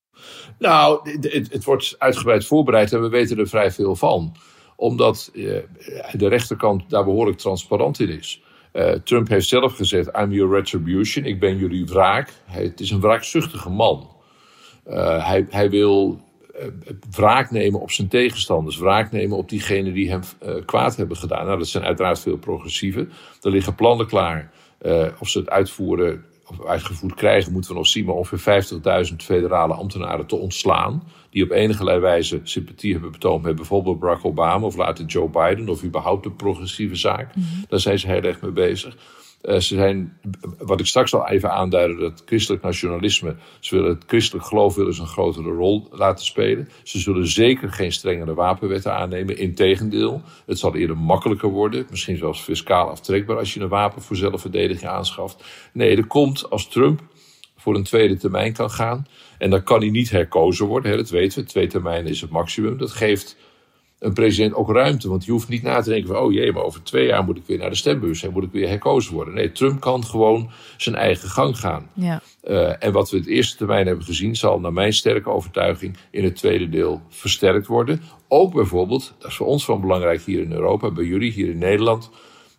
Nou, 0.59 1.09
het, 1.11 1.51
het 1.51 1.63
wordt 1.63 1.95
uitgebreid 1.97 2.45
voorbereid 2.45 2.93
en 2.93 3.01
we 3.01 3.09
weten 3.09 3.37
er 3.37 3.47
vrij 3.47 3.71
veel 3.71 3.95
van. 3.95 4.35
Omdat 4.75 5.29
uh, 5.33 5.57
de 6.11 6.27
rechterkant 6.27 6.89
daar 6.89 7.03
behoorlijk 7.03 7.37
transparant 7.37 7.99
in 7.99 8.09
is. 8.09 8.41
Uh, 8.73 8.91
Trump 8.91 9.27
heeft 9.27 9.47
zelf 9.47 9.75
gezegd: 9.75 10.17
I'm 10.17 10.31
your 10.31 10.55
retribution. 10.55 11.25
Ik 11.25 11.39
ben 11.39 11.57
jullie 11.57 11.85
wraak. 11.85 12.33
Hij, 12.45 12.63
het 12.63 12.79
is 12.79 12.91
een 12.91 13.01
wraakzuchtige 13.01 13.69
man. 13.69 14.09
Uh, 14.87 15.27
hij, 15.27 15.45
hij, 15.49 15.69
wil 15.69 16.21
uh, 16.55 16.65
wraak 17.11 17.51
nemen 17.51 17.79
op 17.79 17.91
zijn 17.91 18.07
tegenstanders. 18.07 18.77
Wraak 18.77 19.11
nemen 19.11 19.37
op 19.37 19.49
diegenen 19.49 19.93
die 19.93 20.09
hem 20.09 20.21
kwaad 20.65 20.95
hebben 20.95 21.17
gedaan. 21.17 21.45
Nou, 21.45 21.57
dat 21.57 21.67
zijn 21.67 21.83
uiteraard 21.83 22.19
veel 22.19 22.37
progressieven. 22.37 23.11
Er 23.41 23.51
liggen 23.51 23.75
plannen 23.75 24.07
klaar. 24.07 24.51
of 25.19 25.29
ze 25.29 25.39
het 25.39 25.49
uitvoeren 25.49 26.25
uitgevoerd 26.65 27.13
krijgen, 27.13 27.51
moeten 27.51 27.71
we 27.71 27.77
nog 27.77 27.87
zien. 27.87 28.05
Maar 28.05 28.15
ongeveer 28.15 28.63
50.000 29.09 29.15
federale 29.15 29.73
ambtenaren 29.73 30.25
te 30.25 30.35
ontslaan. 30.35 31.03
Die 31.29 31.43
op 31.43 31.51
enige 31.51 31.99
wijze 31.99 32.39
sympathie 32.43 32.91
hebben 32.91 33.11
betoond 33.11 33.43
met 33.43 33.55
bijvoorbeeld 33.55 33.99
Barack 33.99 34.25
Obama. 34.25 34.65
Of 34.65 34.75
later 34.75 35.05
Joe 35.05 35.29
Biden. 35.29 35.69
Of 35.69 35.83
überhaupt 35.83 36.23
de 36.23 36.31
progressieve 36.31 36.95
zaak. 36.95 37.35
Mm 37.35 37.43
Daar 37.67 37.79
zijn 37.79 37.99
ze 37.99 38.07
heel 38.07 38.21
erg 38.21 38.41
mee 38.41 38.51
bezig. 38.51 38.97
Uh, 39.43 39.53
ze 39.53 39.75
zijn, 39.75 40.17
wat 40.57 40.79
ik 40.79 40.85
straks 40.85 41.13
al 41.13 41.27
even 41.27 41.51
aanduidde, 41.51 41.99
dat 41.99 42.23
christelijk 42.25 42.63
nationalisme. 42.63 43.35
Ze 43.59 43.75
willen 43.75 43.89
het 43.89 44.03
christelijk 44.07 44.45
geloof 44.45 44.75
willen 44.75 44.99
een 44.99 45.07
grotere 45.07 45.49
rol 45.49 45.87
laten 45.91 46.25
spelen. 46.25 46.69
Ze 46.83 46.99
zullen 46.99 47.27
zeker 47.27 47.71
geen 47.71 47.91
strengere 47.91 48.33
wapenwetten 48.33 48.93
aannemen. 48.93 49.37
Integendeel, 49.37 50.21
het 50.45 50.59
zal 50.59 50.75
eerder 50.75 50.97
makkelijker 50.97 51.49
worden. 51.49 51.85
Misschien 51.89 52.17
zelfs 52.17 52.41
fiscaal 52.41 52.89
aftrekbaar 52.89 53.37
als 53.37 53.53
je 53.53 53.59
een 53.59 53.67
wapen 53.67 54.01
voor 54.01 54.15
zelfverdediging 54.15 54.89
aanschaft. 54.89 55.43
Nee, 55.73 55.97
er 55.97 56.07
komt 56.07 56.49
als 56.49 56.67
Trump 56.67 57.01
voor 57.57 57.75
een 57.75 57.83
tweede 57.83 58.17
termijn 58.17 58.53
kan 58.53 58.71
gaan. 58.71 59.07
En 59.37 59.49
dan 59.49 59.63
kan 59.63 59.79
hij 59.79 59.89
niet 59.89 60.09
herkozen 60.09 60.65
worden. 60.65 60.91
Hè, 60.91 60.97
dat 60.97 61.09
weten 61.09 61.41
we. 61.41 61.49
Twee 61.49 61.67
termijnen 61.67 62.11
is 62.11 62.21
het 62.21 62.29
maximum. 62.29 62.77
Dat 62.77 62.91
geeft 62.91 63.37
een 64.01 64.13
president 64.13 64.53
ook 64.53 64.71
ruimte. 64.71 65.09
Want 65.09 65.25
je 65.25 65.31
hoeft 65.31 65.47
niet 65.47 65.63
na 65.63 65.81
te 65.81 65.89
denken 65.89 66.07
van, 66.07 66.17
oh 66.17 66.31
jee, 66.33 66.51
maar 66.51 66.63
over 66.63 66.83
twee 66.83 67.07
jaar 67.07 67.23
moet 67.23 67.37
ik 67.37 67.43
weer 67.45 67.57
naar 67.57 67.69
de 67.69 67.75
stembus 67.75 68.23
en 68.23 68.31
moet 68.31 68.43
ik 68.43 68.51
weer 68.51 68.67
herkozen 68.67 69.13
worden. 69.13 69.33
Nee, 69.33 69.51
Trump 69.51 69.79
kan 69.79 70.05
gewoon 70.05 70.51
zijn 70.77 70.95
eigen 70.95 71.29
gang 71.29 71.57
gaan. 71.57 71.89
Ja. 71.93 72.21
Uh, 72.43 72.83
en 72.83 72.91
wat 72.91 73.09
we 73.09 73.17
het 73.17 73.27
eerste 73.27 73.57
termijn 73.57 73.87
hebben 73.87 74.05
gezien, 74.05 74.35
zal 74.35 74.59
naar 74.59 74.73
mijn 74.73 74.93
sterke 74.93 75.29
overtuiging 75.29 75.97
in 76.11 76.23
het 76.23 76.35
tweede 76.35 76.69
deel 76.69 77.01
versterkt 77.09 77.67
worden. 77.67 78.01
Ook 78.27 78.53
bijvoorbeeld, 78.53 79.13
dat 79.19 79.29
is 79.29 79.35
voor 79.35 79.47
ons 79.47 79.65
van 79.65 79.81
belangrijk 79.81 80.21
hier 80.21 80.41
in 80.41 80.51
Europa, 80.51 80.91
bij 80.91 81.05
jullie 81.05 81.31
hier 81.31 81.49
in 81.49 81.57
Nederland, 81.57 82.09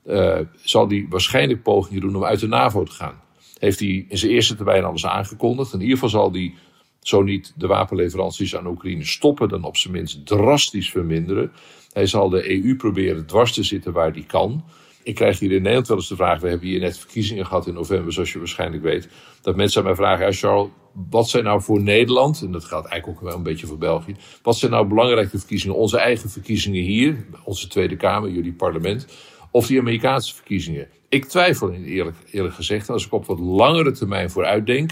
uh, 0.07 0.39
zal 0.63 0.89
hij 0.89 1.07
waarschijnlijk 1.09 1.63
pogingen 1.63 2.01
doen 2.01 2.17
om 2.17 2.25
uit 2.25 2.41
de 2.41 2.49
NAVO 2.49 2.85
te 2.85 2.93
gaan. 2.93 3.21
Heeft 3.59 3.79
hij 3.79 4.07
in 4.09 4.19
zijn 4.19 4.33
eerste 4.33 4.55
termijn 4.55 4.85
alles 4.85 5.07
aangekondigd. 5.07 5.73
In 5.73 5.81
ieder 5.81 5.95
geval 5.95 6.09
zal 6.09 6.33
hij 6.33 6.55
zo 7.03 7.23
niet 7.23 7.53
de 7.57 7.67
wapenleveranties 7.67 8.57
aan 8.57 8.67
Oekraïne 8.67 9.05
stoppen, 9.05 9.49
dan 9.49 9.65
op 9.65 9.77
zijn 9.77 9.93
minst 9.93 10.27
drastisch 10.27 10.91
verminderen. 10.91 11.53
Hij 11.93 12.07
zal 12.07 12.29
de 12.29 12.51
EU 12.51 12.77
proberen 12.77 13.27
dwars 13.27 13.53
te 13.53 13.63
zitten 13.63 13.93
waar 13.93 14.13
die 14.13 14.27
kan. 14.27 14.65
Ik 15.03 15.15
krijg 15.15 15.39
hier 15.39 15.53
in 15.53 15.63
Nederland 15.63 15.89
wel 15.89 15.97
eens 15.97 16.09
de 16.09 16.17
vraag: 16.17 16.41
we 16.41 16.49
hebben 16.49 16.69
hier 16.69 16.81
net 16.81 16.99
verkiezingen 16.99 17.47
gehad 17.47 17.67
in 17.67 17.75
november, 17.75 18.13
zoals 18.13 18.33
je 18.33 18.39
waarschijnlijk 18.39 18.83
weet. 18.83 19.09
Dat 19.43 19.57
mensen 19.57 19.81
aan 19.81 19.87
mij 19.87 19.97
vragen: 19.97 20.27
ja, 20.27 20.33
Charles, 20.33 20.69
wat 21.11 21.29
zijn 21.29 21.45
nou 21.45 21.63
voor 21.63 21.81
Nederland, 21.81 22.43
en 22.43 22.53
dat 22.53 22.65
gaat 22.65 22.87
eigenlijk 22.87 23.21
ook 23.21 23.29
wel 23.29 23.37
een 23.37 23.43
beetje 23.43 23.67
voor 23.67 23.79
België, 23.79 24.17
wat 24.43 24.57
zijn 24.57 24.71
nou 24.71 24.87
belangrijke 24.87 25.39
verkiezingen? 25.39 25.77
Onze 25.77 25.99
eigen 25.99 26.31
verkiezingen 26.31 26.83
hier, 26.83 27.27
onze 27.45 27.69
Tweede 27.69 27.97
Kamer, 27.97 28.31
jullie 28.31 28.53
parlement, 28.53 29.07
of 29.51 29.67
die 29.67 29.79
Amerikaanse 29.79 30.35
verkiezingen? 30.35 30.89
Ik 31.09 31.25
twijfel 31.25 31.73
eerlijk, 31.73 32.17
eerlijk 32.31 32.55
gezegd. 32.55 32.91
Als 32.91 33.07
ik 33.07 33.13
op 33.13 33.27
wat 33.27 33.39
langere 33.39 33.91
termijn 33.91 34.31
vooruit 34.31 34.67
denk, 34.67 34.91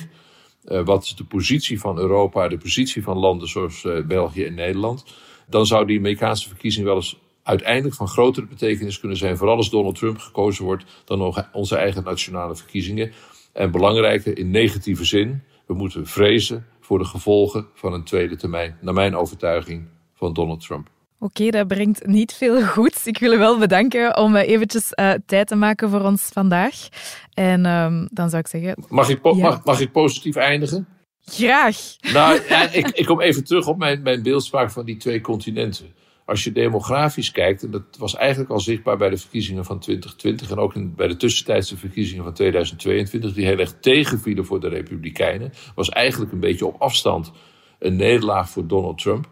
uh, 0.64 0.84
wat 0.84 1.04
is 1.04 1.14
de 1.14 1.24
positie 1.24 1.80
van 1.80 1.98
Europa, 1.98 2.48
de 2.48 2.58
positie 2.58 3.02
van 3.02 3.16
landen 3.16 3.48
zoals 3.48 3.84
uh, 3.84 4.06
België 4.06 4.44
en 4.44 4.54
Nederland, 4.54 5.04
dan 5.48 5.66
zou 5.66 5.86
die 5.86 5.98
Amerikaanse 5.98 6.48
verkiezing 6.48 6.86
wel 6.86 6.96
eens 6.96 7.18
uiteindelijk 7.42 7.94
van 7.94 8.08
grotere 8.08 8.46
betekenis 8.46 9.00
kunnen 9.00 9.18
zijn, 9.18 9.36
vooral 9.36 9.56
als 9.56 9.70
Donald 9.70 9.94
Trump 9.94 10.18
gekozen 10.18 10.64
wordt, 10.64 10.84
dan 11.04 11.34
onze 11.52 11.76
eigen 11.76 12.04
nationale 12.04 12.56
verkiezingen. 12.56 13.12
En 13.52 13.70
belangrijker 13.70 14.38
in 14.38 14.50
negatieve 14.50 15.04
zin, 15.04 15.42
we 15.66 15.74
moeten 15.74 16.06
vrezen 16.06 16.66
voor 16.80 16.98
de 16.98 17.04
gevolgen 17.04 17.66
van 17.74 17.92
een 17.92 18.04
tweede 18.04 18.36
termijn, 18.36 18.78
naar 18.80 18.94
mijn 18.94 19.16
overtuiging, 19.16 19.88
van 20.14 20.32
Donald 20.32 20.60
Trump. 20.60 20.88
Oké, 21.22 21.50
dat 21.50 21.66
brengt 21.66 22.06
niet 22.06 22.32
veel 22.32 22.62
goeds. 22.66 23.06
Ik 23.06 23.18
wil 23.18 23.32
u 23.32 23.38
wel 23.38 23.58
bedanken 23.58 24.16
om 24.16 24.36
eh, 24.36 24.48
eventjes 24.48 24.92
uh, 24.94 25.12
tijd 25.26 25.46
te 25.46 25.56
maken 25.56 25.90
voor 25.90 26.00
ons 26.00 26.22
vandaag. 26.32 26.88
En 27.34 27.66
um, 27.66 28.08
dan 28.12 28.28
zou 28.28 28.42
ik 28.42 28.48
zeggen... 28.48 28.84
Mag 28.88 29.08
ik, 29.08 29.18
ja. 29.22 29.32
mag, 29.32 29.64
mag 29.64 29.80
ik 29.80 29.92
positief 29.92 30.36
eindigen? 30.36 30.86
Graag. 31.24 31.96
Nou, 32.12 32.40
ja, 32.48 32.70
ik, 32.72 32.88
ik 32.88 33.06
kom 33.06 33.20
even 33.20 33.44
terug 33.44 33.66
op 33.66 33.78
mijn, 33.78 34.02
mijn 34.02 34.22
beeldspraak 34.22 34.70
van 34.70 34.84
die 34.84 34.96
twee 34.96 35.20
continenten. 35.20 35.86
Als 36.24 36.44
je 36.44 36.52
demografisch 36.52 37.30
kijkt, 37.30 37.62
en 37.62 37.70
dat 37.70 37.82
was 37.98 38.16
eigenlijk 38.16 38.50
al 38.50 38.60
zichtbaar 38.60 38.96
bij 38.96 39.10
de 39.10 39.16
verkiezingen 39.16 39.64
van 39.64 39.78
2020 39.78 40.50
en 40.50 40.58
ook 40.58 40.74
in, 40.74 40.94
bij 40.94 41.08
de 41.08 41.16
tussentijdse 41.16 41.76
verkiezingen 41.76 42.24
van 42.24 42.32
2022, 42.32 43.32
die 43.32 43.46
heel 43.46 43.58
erg 43.58 43.74
tegenvielen 43.80 44.44
voor 44.44 44.60
de 44.60 44.68
Republikeinen, 44.68 45.52
was 45.74 45.88
eigenlijk 45.88 46.32
een 46.32 46.40
beetje 46.40 46.66
op 46.66 46.80
afstand 46.80 47.32
een 47.78 47.96
nederlaag 47.96 48.50
voor 48.50 48.66
Donald 48.66 48.98
Trump. 48.98 49.28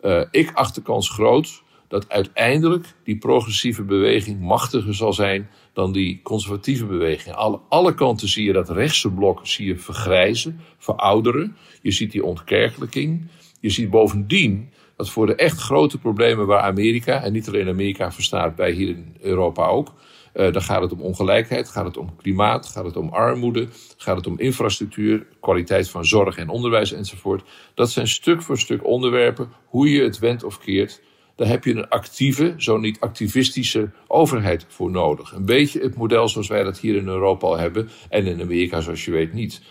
Uh, 0.00 0.22
ik 0.30 0.50
acht 0.52 0.74
de 0.74 0.82
kans 0.82 1.10
groot 1.10 1.62
dat 1.88 2.08
uiteindelijk 2.08 2.94
die 3.04 3.18
progressieve 3.18 3.82
beweging 3.82 4.40
machtiger 4.40 4.94
zal 4.94 5.12
zijn 5.12 5.48
dan 5.72 5.92
die 5.92 6.20
conservatieve 6.22 6.84
beweging. 6.84 7.34
Alle, 7.34 7.60
alle 7.68 7.94
kanten 7.94 8.28
zie 8.28 8.44
je 8.44 8.52
dat 8.52 8.70
rechtse 8.70 9.10
blok 9.10 9.46
zie 9.46 9.66
je 9.66 9.76
vergrijzen, 9.76 10.60
verouderen. 10.78 11.56
Je 11.82 11.90
ziet 11.90 12.12
die 12.12 12.24
ontkerkelijking. 12.24 13.28
Je 13.60 13.70
ziet 13.70 13.90
bovendien 13.90 14.70
dat 14.96 15.10
voor 15.10 15.26
de 15.26 15.34
echt 15.34 15.60
grote 15.60 15.98
problemen 15.98 16.46
waar 16.46 16.62
Amerika, 16.62 17.22
en 17.22 17.32
niet 17.32 17.48
alleen 17.48 17.68
Amerika 17.68 18.12
verstaat, 18.12 18.56
bij 18.56 18.70
hier 18.70 18.88
in 18.88 19.16
Europa 19.20 19.66
ook, 19.66 19.94
uh, 20.34 20.52
dan 20.52 20.62
gaat 20.62 20.82
het 20.82 20.92
om 20.92 21.00
ongelijkheid, 21.00 21.68
gaat 21.68 21.84
het 21.84 21.96
om 21.96 22.16
klimaat, 22.16 22.66
gaat 22.66 22.84
het 22.84 22.96
om 22.96 23.08
armoede, 23.08 23.68
gaat 23.96 24.16
het 24.16 24.26
om 24.26 24.38
infrastructuur, 24.38 25.26
kwaliteit 25.40 25.90
van 25.90 26.04
zorg 26.04 26.36
en 26.36 26.48
onderwijs 26.48 26.92
enzovoort. 26.92 27.42
Dat 27.74 27.90
zijn 27.90 28.08
stuk 28.08 28.42
voor 28.42 28.58
stuk 28.58 28.86
onderwerpen, 28.86 29.48
hoe 29.66 29.90
je 29.90 30.02
het 30.02 30.18
wendt 30.18 30.44
of 30.44 30.58
keert. 30.58 31.00
Daar 31.36 31.48
heb 31.48 31.64
je 31.64 31.74
een 31.74 31.88
actieve, 31.88 32.54
zo 32.56 32.78
niet 32.78 33.00
activistische 33.00 33.90
overheid 34.06 34.64
voor 34.68 34.90
nodig. 34.90 35.32
Een 35.32 35.44
beetje 35.44 35.80
het 35.80 35.94
model 35.94 36.28
zoals 36.28 36.48
wij 36.48 36.62
dat 36.62 36.78
hier 36.78 36.96
in 36.96 37.08
Europa 37.08 37.46
al 37.46 37.58
hebben 37.58 37.88
en 38.08 38.26
in 38.26 38.40
Amerika, 38.40 38.80
zoals 38.80 39.04
je 39.04 39.10
weet, 39.10 39.32
niet. 39.32 39.62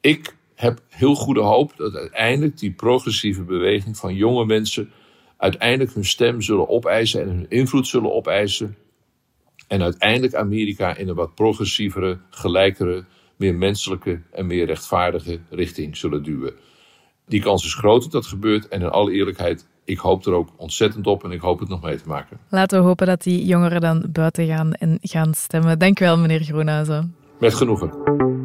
Ik 0.00 0.36
heb 0.54 0.80
heel 0.88 1.14
goede 1.14 1.40
hoop 1.40 1.72
dat 1.76 1.94
uiteindelijk 1.94 2.58
die 2.58 2.72
progressieve 2.72 3.42
beweging 3.42 3.96
van 3.96 4.14
jonge 4.14 4.44
mensen 4.44 4.90
uiteindelijk 5.36 5.94
hun 5.94 6.04
stem 6.04 6.40
zullen 6.40 6.68
opeisen 6.68 7.22
en 7.22 7.28
hun 7.28 7.46
invloed 7.48 7.86
zullen 7.86 8.12
opeisen. 8.12 8.76
En 9.72 9.82
uiteindelijk 9.82 10.34
Amerika 10.34 10.96
in 10.96 11.08
een 11.08 11.14
wat 11.14 11.34
progressievere, 11.34 12.18
gelijkere, 12.30 13.04
meer 13.36 13.54
menselijke 13.54 14.20
en 14.30 14.46
meer 14.46 14.66
rechtvaardige 14.66 15.40
richting 15.50 15.96
zullen 15.96 16.22
duwen. 16.22 16.54
Die 17.26 17.42
kans 17.42 17.64
is 17.64 17.74
groot 17.74 18.02
dat 18.02 18.12
dat 18.12 18.26
gebeurt 18.26 18.68
en 18.68 18.80
in 18.80 18.88
alle 18.88 19.12
eerlijkheid, 19.12 19.66
ik 19.84 19.98
hoop 19.98 20.26
er 20.26 20.32
ook 20.32 20.48
ontzettend 20.56 21.06
op 21.06 21.24
en 21.24 21.30
ik 21.30 21.40
hoop 21.40 21.58
het 21.60 21.68
nog 21.68 21.82
mee 21.82 21.96
te 21.96 22.08
maken. 22.08 22.38
Laten 22.48 22.78
we 22.78 22.84
hopen 22.84 23.06
dat 23.06 23.22
die 23.22 23.44
jongeren 23.44 23.80
dan 23.80 24.06
buiten 24.08 24.46
gaan 24.46 24.72
en 24.72 24.98
gaan 25.00 25.34
stemmen. 25.34 25.78
Dank 25.78 26.00
u 26.00 26.04
wel, 26.04 26.18
meneer 26.18 26.40
Groenhuizen. 26.40 27.14
Met 27.38 27.54
genoegen. 27.54 28.41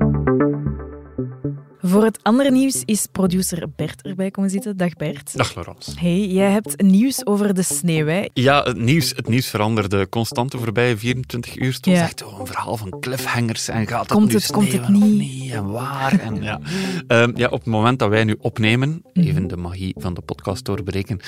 Voor 1.88 2.04
het 2.04 2.20
andere 2.24 2.52
nieuws 2.52 2.82
is 2.86 3.08
producer 3.12 3.66
Bert 3.76 4.02
erbij 4.02 4.32
komen 4.32 4.50
zitten. 4.50 4.78
Dag 4.78 4.94
Bert. 4.96 5.38
Dag 5.38 5.56
Laurence. 5.56 5.92
Hey, 6.00 6.28
jij 6.28 6.52
hebt 6.52 6.82
nieuws 6.82 7.26
over 7.26 7.54
de 7.54 7.62
sneeuw. 7.64 8.06
Hè? 8.06 8.26
Ja, 8.34 8.64
het 8.64 8.78
nieuws, 8.78 9.14
het 9.16 9.28
nieuws 9.28 9.48
veranderde 9.48 10.10
constant 10.10 10.52
de 10.52 10.58
voorbije 10.58 10.98
24 10.98 11.58
uur. 11.58 11.74
Het 11.74 11.86
was 11.86 11.96
Ja. 11.96 12.02
echt 12.02 12.24
oh, 12.24 12.40
een 12.40 12.46
verhaal 12.48 12.78
van 12.78 13.00
cliffhangers 13.00 13.68
en 13.68 13.88
gaat 13.88 14.08
Komt 14.08 14.24
het 14.24 14.32
nu 14.32 14.38
het, 14.40 14.52
komt 14.52 14.72
het 14.72 14.88
niet? 14.90 15.52
en 15.52 15.72
waar. 15.72 16.20
En, 16.20 16.44
ja. 16.44 16.60
Ehm, 17.08 17.32
ja, 17.36 17.46
op 17.48 17.60
het 17.60 17.66
moment 17.68 18.00
dat 18.00 18.10
wij 18.10 18.24
nu 18.24 18.36
opnemen, 18.40 19.02
Mhm. 19.14 19.28
even 19.28 19.48
de 19.48 19.58
magie 19.58 19.94
van 19.98 20.14
de 20.14 20.22
podcast 20.22 20.66
doorbreken, 20.66 21.20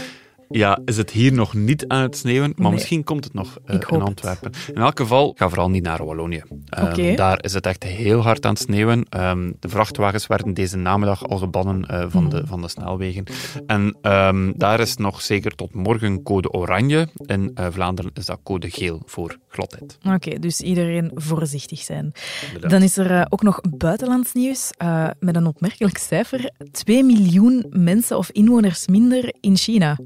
ja, 0.49 0.79
is 0.85 0.97
het 0.97 1.11
hier 1.11 1.33
nog 1.33 1.53
niet 1.53 1.87
aan 1.87 2.01
het 2.01 2.17
sneeuwen, 2.17 2.51
maar 2.55 2.65
Nee. 2.65 2.73
misschien 2.73 3.03
komt 3.03 3.23
het 3.23 3.33
nog 3.33 3.57
eh, 3.65 3.73
in 3.73 3.79
het. 3.79 4.01
Antwerpen. 4.01 4.51
In 4.73 4.81
elk 4.81 4.99
geval, 4.99 5.33
ga 5.37 5.49
vooral 5.49 5.69
niet 5.69 5.83
naar 5.83 6.05
Wallonië. 6.05 6.43
Ehm. 6.69 7.15
Daar 7.15 7.43
is 7.43 7.53
het 7.53 7.65
echt 7.65 7.83
heel 7.83 8.21
hard 8.21 8.45
aan 8.45 8.53
het 8.53 8.61
sneeuwen. 8.61 9.05
Ehm, 9.09 9.51
de 9.59 9.69
vrachtwagens 9.69 10.27
werden 10.27 10.53
deze 10.53 10.77
namiddag 10.77 11.27
al 11.27 11.37
gebannen 11.37 11.85
eh, 11.85 12.05
van, 12.07 12.23
Mhm. 12.23 12.29
de, 12.35 12.47
van 12.47 12.61
de 12.61 12.67
snelwegen. 12.67 13.23
En 13.67 13.97
ehm, 14.01 14.51
daar 14.55 14.79
is 14.79 14.95
nog 14.95 15.21
zeker 15.21 15.55
tot 15.55 15.73
morgen 15.73 16.23
code 16.23 16.51
oranje. 16.51 17.07
In 17.25 17.51
eh, 17.55 17.67
Vlaanderen 17.71 18.11
is 18.13 18.25
dat 18.25 18.39
code 18.43 18.69
geel 18.69 19.01
voor 19.05 19.37
gladheid. 19.49 19.97
Oké, 20.13 20.39
dus 20.39 20.61
iedereen 20.61 21.11
voorzichtig 21.13 21.79
zijn. 21.79 22.11
Dan 22.59 22.81
is 22.81 22.97
er 22.97 23.25
ook 23.29 23.41
nog 23.41 23.61
buitenlands 23.77 24.33
nieuws 24.33 24.69
eh, 24.77 25.07
met 25.19 25.35
een 25.35 25.45
opmerkelijk 25.45 25.97
cijfer. 25.97 26.51
2 26.71 27.03
miljoen 27.03 27.65
mensen 27.69 28.17
of 28.17 28.29
inwoners 28.31 28.87
minder 28.87 29.33
in 29.41 29.57
China. 29.57 29.97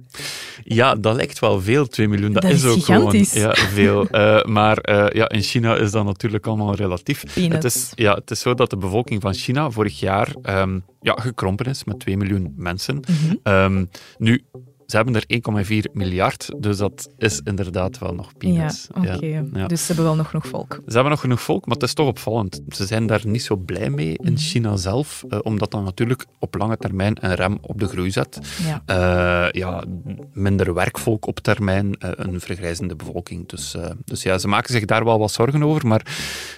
Ja, 0.64 0.96
dat 0.96 1.16
lijkt 1.16 1.40
wel 1.40 1.62
veel, 1.62 1.88
2 1.88 2.08
miljoen. 2.08 2.34
Dat, 2.34 2.42
Dat 2.42 2.52
is 2.52 2.66
ook 2.66 2.74
gigantisch. 2.74 3.32
gewoon 3.32 3.48
ja, 3.48 3.56
veel. 3.56 4.08
Eh, 4.14 4.44
maar 4.44 4.78
eh, 4.78 5.06
ja, 5.16 5.30
in 5.30 5.42
China 5.42 5.76
is 5.76 5.92
dat 5.92 6.06
natuurlijk 6.06 6.48
allemaal 6.48 6.76
relatief. 6.76 7.24
Peanuts. 7.34 7.56
Het 7.56 7.64
is, 7.64 7.92
ja, 7.96 8.14
het 8.14 8.32
is 8.32 8.40
zo 8.40 8.54
dat 8.54 8.70
de 8.70 8.78
bevolking 8.78 9.22
van 9.22 9.34
China 9.34 9.70
vorig 9.72 10.00
jaar 10.00 10.36
ehm, 10.42 10.80
ja, 11.02 11.14
gekrompen 11.22 11.66
is 11.66 11.84
met 11.84 12.00
2 12.00 12.18
miljoen 12.18 12.54
mensen. 12.58 13.00
Mhm. 13.00 13.36
Ehm, 13.44 13.86
nu, 14.18 14.44
ze 14.94 15.00
hebben 15.00 15.16
er 15.16 15.26
1,4 15.86 15.92
miljard, 15.94 16.50
dus 16.58 16.78
dat 16.78 17.10
is 17.18 17.42
inderdaad 17.44 18.00
wel 18.00 18.14
nog 18.14 18.26
Ja, 18.28 18.34
peanuts. 18.38 18.88
oké. 18.98 19.46
ja. 19.54 19.68
Dus 19.68 19.80
ze 19.80 19.88
hebben 19.88 20.06
wel 20.06 20.16
nog 20.16 20.30
genoeg 20.30 20.48
volk. 20.48 20.74
Ze 20.88 20.94
hebben 20.94 21.10
nog 21.12 21.20
genoeg 21.20 21.42
volk, 21.42 21.66
maar 21.66 21.76
het 21.76 21.84
is 21.84 21.94
toch 21.94 22.08
opvallend. 22.08 22.62
Ze 22.68 22.86
zijn 22.86 23.08
daar 23.08 23.22
niet 23.26 23.44
zo 23.44 23.56
blij 23.56 23.90
mee 23.90 24.14
Mhm. 24.18 24.28
in 24.28 24.38
China 24.38 24.76
zelf, 24.76 25.24
eh, 25.30 25.40
omdat 25.42 25.72
dat 25.72 25.84
natuurlijk 25.84 26.26
op 26.40 26.56
lange 26.56 26.78
termijn 26.78 27.18
een 27.26 27.34
rem 27.36 27.58
op 27.62 27.80
de 27.80 27.88
groei 27.88 28.12
zet. 28.12 28.40
Ja. 28.66 28.82
Eh, 28.86 29.52
ja, 29.62 29.84
minder 30.34 30.74
werkvolk 30.74 31.26
op 31.28 31.40
termijn, 31.40 31.96
eh, 32.00 32.10
een 32.16 32.40
vergrijzende 32.40 32.96
bevolking. 32.96 33.48
Dus, 33.50 33.76
dus 34.06 34.24
ja, 34.24 34.38
ze 34.38 34.48
maken 34.48 34.74
zich 34.74 34.86
daar 34.86 35.06
wel 35.06 35.20
wat 35.20 35.32
zorgen 35.32 35.64
over, 35.64 35.88
maar 35.88 36.06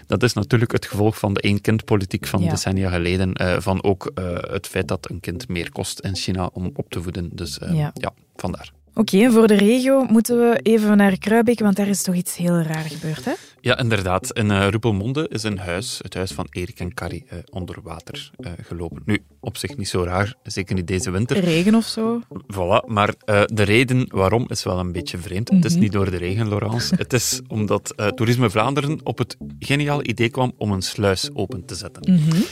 dat 0.08 0.24
is 0.24 0.34
natuurlijk 0.34 0.72
het 0.72 0.86
gevolg 0.86 1.18
van 1.20 1.34
de 1.34 1.42
één-kind-politiek 1.42 2.26
van 2.28 2.42
decennia 2.48 2.90
geleden, 2.90 3.62
van 3.62 3.84
ook 3.84 4.12
het 4.50 4.68
feit 4.68 4.88
dat 4.88 5.10
een 5.10 5.20
kind 5.20 5.48
meer 5.48 5.72
kost 5.72 6.00
in 6.00 6.16
China 6.16 6.50
om 6.54 6.70
op 6.74 6.90
te 6.90 7.02
voeden. 7.02 7.30
Dus 7.34 7.60
Ja. 7.72 7.94
Vandaar. 8.42 8.74
Oké, 8.98 9.32
voor 9.32 9.48
de 9.48 9.56
regio 9.56 10.04
moeten 10.04 10.38
we 10.38 10.60
even 10.62 10.98
naar 10.98 11.18
Kruibeke, 11.18 11.64
want 11.64 11.76
daar 11.76 11.88
is 11.88 12.02
toch 12.02 12.16
iets 12.16 12.36
heel 12.36 12.62
raar 12.62 12.84
gebeurd, 12.84 13.26
hè? 13.26 13.34
Ja, 13.62 13.78
inderdaad. 13.78 14.32
In 14.32 14.50
uh, 14.50 14.68
Ruppelmonde 14.68 15.28
is 15.28 15.44
een 15.44 15.58
huis, 15.58 16.00
het 16.02 16.14
huis 16.14 16.32
van 16.32 16.48
Erik 16.52 16.80
en 16.80 16.94
Carrie, 16.94 17.26
uh, 17.34 17.40
onder 17.50 17.78
water 17.84 18.32
uh, 18.40 18.52
gelopen. 18.62 19.02
Nu, 19.06 19.24
op 19.40 19.58
zich 19.58 19.78
niet 19.78 19.88
zo 19.88 20.04
raar, 20.04 20.36
zeker 20.44 20.76
niet 20.76 20.88
deze 20.88 21.12
winter. 21.12 21.40
Regen 21.40 21.76
of 21.76 21.86
zo? 21.86 22.22
Voilà, 22.54 22.88
maar 22.88 23.14
de 23.46 23.64
reden 23.64 24.06
waarom 24.08 24.46
is 24.48 24.64
wel 24.64 24.80
een 24.80 24.92
beetje 24.92 25.18
vreemd. 25.18 25.50
Mm 25.50 25.56
-hmm. 25.56 25.66
Het 25.66 25.76
is 25.76 25.80
niet 25.80 25.92
door 25.92 26.12
de 26.12 26.18
regen, 26.18 26.50
Laurence. 26.50 26.96
het 26.96 27.14
is 27.14 27.42
omdat 27.48 27.94
Toerisme 28.16 28.50
Vlaanderen 28.50 29.00
op 29.04 29.18
het 29.18 29.38
geniaal 29.60 30.06
idee 30.06 30.30
kwam 30.30 30.54
om 30.58 30.72
een 30.72 30.82
sluis 30.82 31.30
open 31.34 31.66
te 31.66 31.76
zetten. 31.76 32.14
Mm 32.14 32.18
-hmm. 32.18 32.44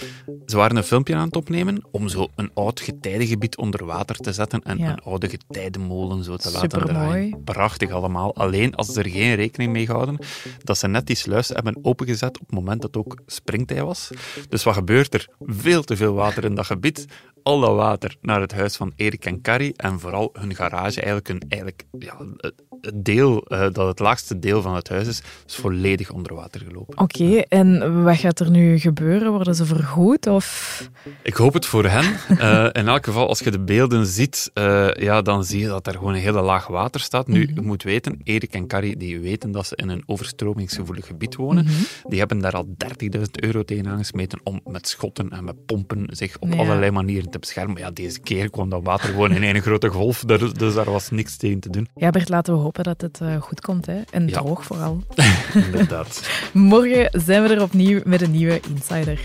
Ze 0.45 0.58
waren 0.58 0.77
een 0.77 0.84
filmpje 0.84 1.15
aan 1.15 1.25
het 1.25 1.36
opnemen 1.36 1.84
om 1.91 2.08
zo 2.08 2.27
een 2.36 2.51
oud 2.53 2.79
getijdengebied 2.79 3.58
onder 3.58 3.86
water 3.86 4.15
te 4.15 4.34
zetten 4.34 4.62
en 4.62 4.77
ja. 4.77 4.91
een 4.91 4.99
oude 4.99 5.29
getijdenmolen 5.29 6.23
zo 6.23 6.33
te 6.38 6.52
laten 6.52 6.69
draaien. 6.69 7.43
Prachtig 7.43 7.91
allemaal. 7.91 8.36
Alleen 8.36 8.76
als 8.76 8.88
ze 8.88 9.00
er 9.00 9.10
geen 9.10 9.36
rekening 9.36 9.72
mee 9.72 9.88
houden 9.88 10.17
dat 10.63 10.78
ze 10.78 10.88
net 10.88 11.08
die 11.08 11.15
sluis 11.15 11.48
hebben 11.48 11.78
opengezet 11.82 12.39
op 12.39 12.46
het 12.46 12.56
moment 12.56 12.82
dat 12.82 12.96
het 12.96 13.06
ook 13.06 13.22
springtij 13.26 13.84
was. 13.84 14.10
Dus 14.50 14.63
wat 14.63 14.74
gebeurt 14.74 15.13
er? 15.13 15.28
Veel 15.39 15.84
te 15.84 15.96
veel 15.96 16.13
water 16.13 16.43
in 16.43 16.56
dat 16.56 16.65
gebied. 16.65 17.06
Al 17.43 17.60
dat 17.60 17.75
water 17.75 18.15
naar 18.21 18.41
het 18.41 18.53
huis 18.53 18.75
van 18.75 18.93
Erik 18.95 19.25
en 19.25 19.41
Carrie 19.41 19.73
en 19.75 19.99
vooral 19.99 20.29
hun 20.34 20.56
garage, 20.56 21.01
eigenlijk, 21.01 21.27
hun, 21.27 21.41
eigenlijk 21.49 21.86
ja, 21.99 22.15
het 22.82 23.06
deel, 23.06 23.45
uh, 23.47 23.60
dat 23.60 23.88
het 23.88 23.99
laagste 23.99 24.39
deel 24.39 24.62
van 24.62 24.75
het 24.75 24.89
huis 24.89 25.08
is, 25.08 25.21
is 25.47 25.56
volledig 25.56 26.12
onder 26.12 26.36
water 26.36 26.62
gelopen. 26.67 26.99
Oké, 26.99 27.23
okay, 27.23 27.45
en 27.49 28.03
wat 28.03 28.17
gaat 28.17 28.39
er 28.39 28.51
nu 28.51 28.79
gebeuren? 28.79 29.32
Worden 29.32 29.56
ze 29.56 29.65
vergoed? 29.65 30.27
Of... 30.27 30.89
Ik 31.21 31.34
hoop 31.34 31.53
het 31.53 31.65
voor 31.65 31.86
hen. 31.86 32.15
Uh, 32.29 32.63
in 32.82 32.88
elk 32.88 33.06
geval, 33.06 33.27
als 33.27 33.39
je 33.39 33.51
de 33.51 33.60
beelden 33.60 34.06
ziet, 34.06 34.51
uh, 34.53 34.93
ja, 34.93 35.21
dan 35.21 35.43
zie 35.43 35.60
je 35.60 35.67
dat 35.67 35.88
er 35.88 35.93
gewoon 35.93 36.13
een 36.13 36.19
hele 36.19 36.41
laag 36.41 36.67
water 36.67 37.01
staat. 37.01 37.27
Nu, 37.27 37.45
-hmm. 37.45 37.56
je 37.56 37.62
moet 37.62 37.84
weten, 37.84 38.19
Erik 38.23 38.53
en 38.53 38.67
Carrie 38.67 38.97
die 38.97 39.19
weten 39.19 39.51
dat 39.51 39.67
ze 39.67 39.75
in 39.75 39.89
een 39.89 40.03
overstromingsgevoelig 40.06 41.06
gebied 41.06 41.36
wonen. 41.36 41.65
-hmm. 41.65 41.86
Die 42.10 42.19
hebben 42.19 42.39
daar 42.39 42.53
al 42.56 42.67
30.000 43.17 43.21
euro 43.32 43.63
tegenaan 43.63 43.97
gesmeten 43.97 44.39
om 44.43 44.60
met 44.65 44.88
schotten 44.88 45.29
en 45.29 45.43
met 45.43 45.65
pompen 45.65 46.08
zich 46.10 46.38
op 46.39 46.53
ja. 46.53 46.60
allerlei 46.60 46.91
manieren 46.91 47.32
te 47.34 47.39
beschermen. 47.39 47.74
Maar 47.74 47.82
ja, 47.82 47.91
deze 47.91 48.19
keer 48.19 48.50
kwam 48.50 48.69
dat 48.69 48.84
water 48.84 49.10
gewoon 49.10 49.32
in 49.32 49.56
een 49.56 49.62
grote 49.62 49.88
golf, 49.88 50.19
dus, 50.19 50.54
dus 50.54 50.74
daar 50.74 50.91
was 50.91 51.10
niks 51.10 51.38
tegen 51.38 51.60
te 51.60 51.69
doen. 51.69 51.88
Ja, 51.96 52.10
Bert, 52.10 52.30
laten 52.30 52.54
we 52.54 52.60
hopen 52.60 52.84
dat 52.84 53.02
het 53.02 53.19
uh, 53.24 53.41
goed 53.41 53.62
komt. 53.62 53.86
Hè? 53.86 54.02
En 54.12 54.28
ja. 54.28 54.41
droog 54.41 54.63
vooral. 54.63 55.04
Inderdaad. 55.65 56.30
Morgen 56.54 57.22
zijn 57.22 57.43
we 57.43 57.54
er 57.54 57.62
opnieuw 57.62 58.02
met 58.04 58.22
een 58.22 58.32
nieuwe 58.32 58.60
Insider. 58.69 59.19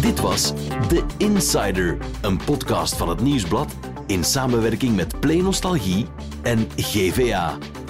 Dit 0.00 0.20
was 0.20 0.52
The 0.88 1.02
Insider, 1.16 1.96
een 2.20 2.40
podcast 2.44 2.96
van 2.96 3.08
het 3.08 3.20
Nieuwsblad 3.20 3.76
in 4.06 4.24
samenwerking 4.24 4.96
met 4.96 5.20
Play 5.20 5.40
Nostalgie 5.40 6.06
en 6.42 6.68
GVA. 6.76 7.58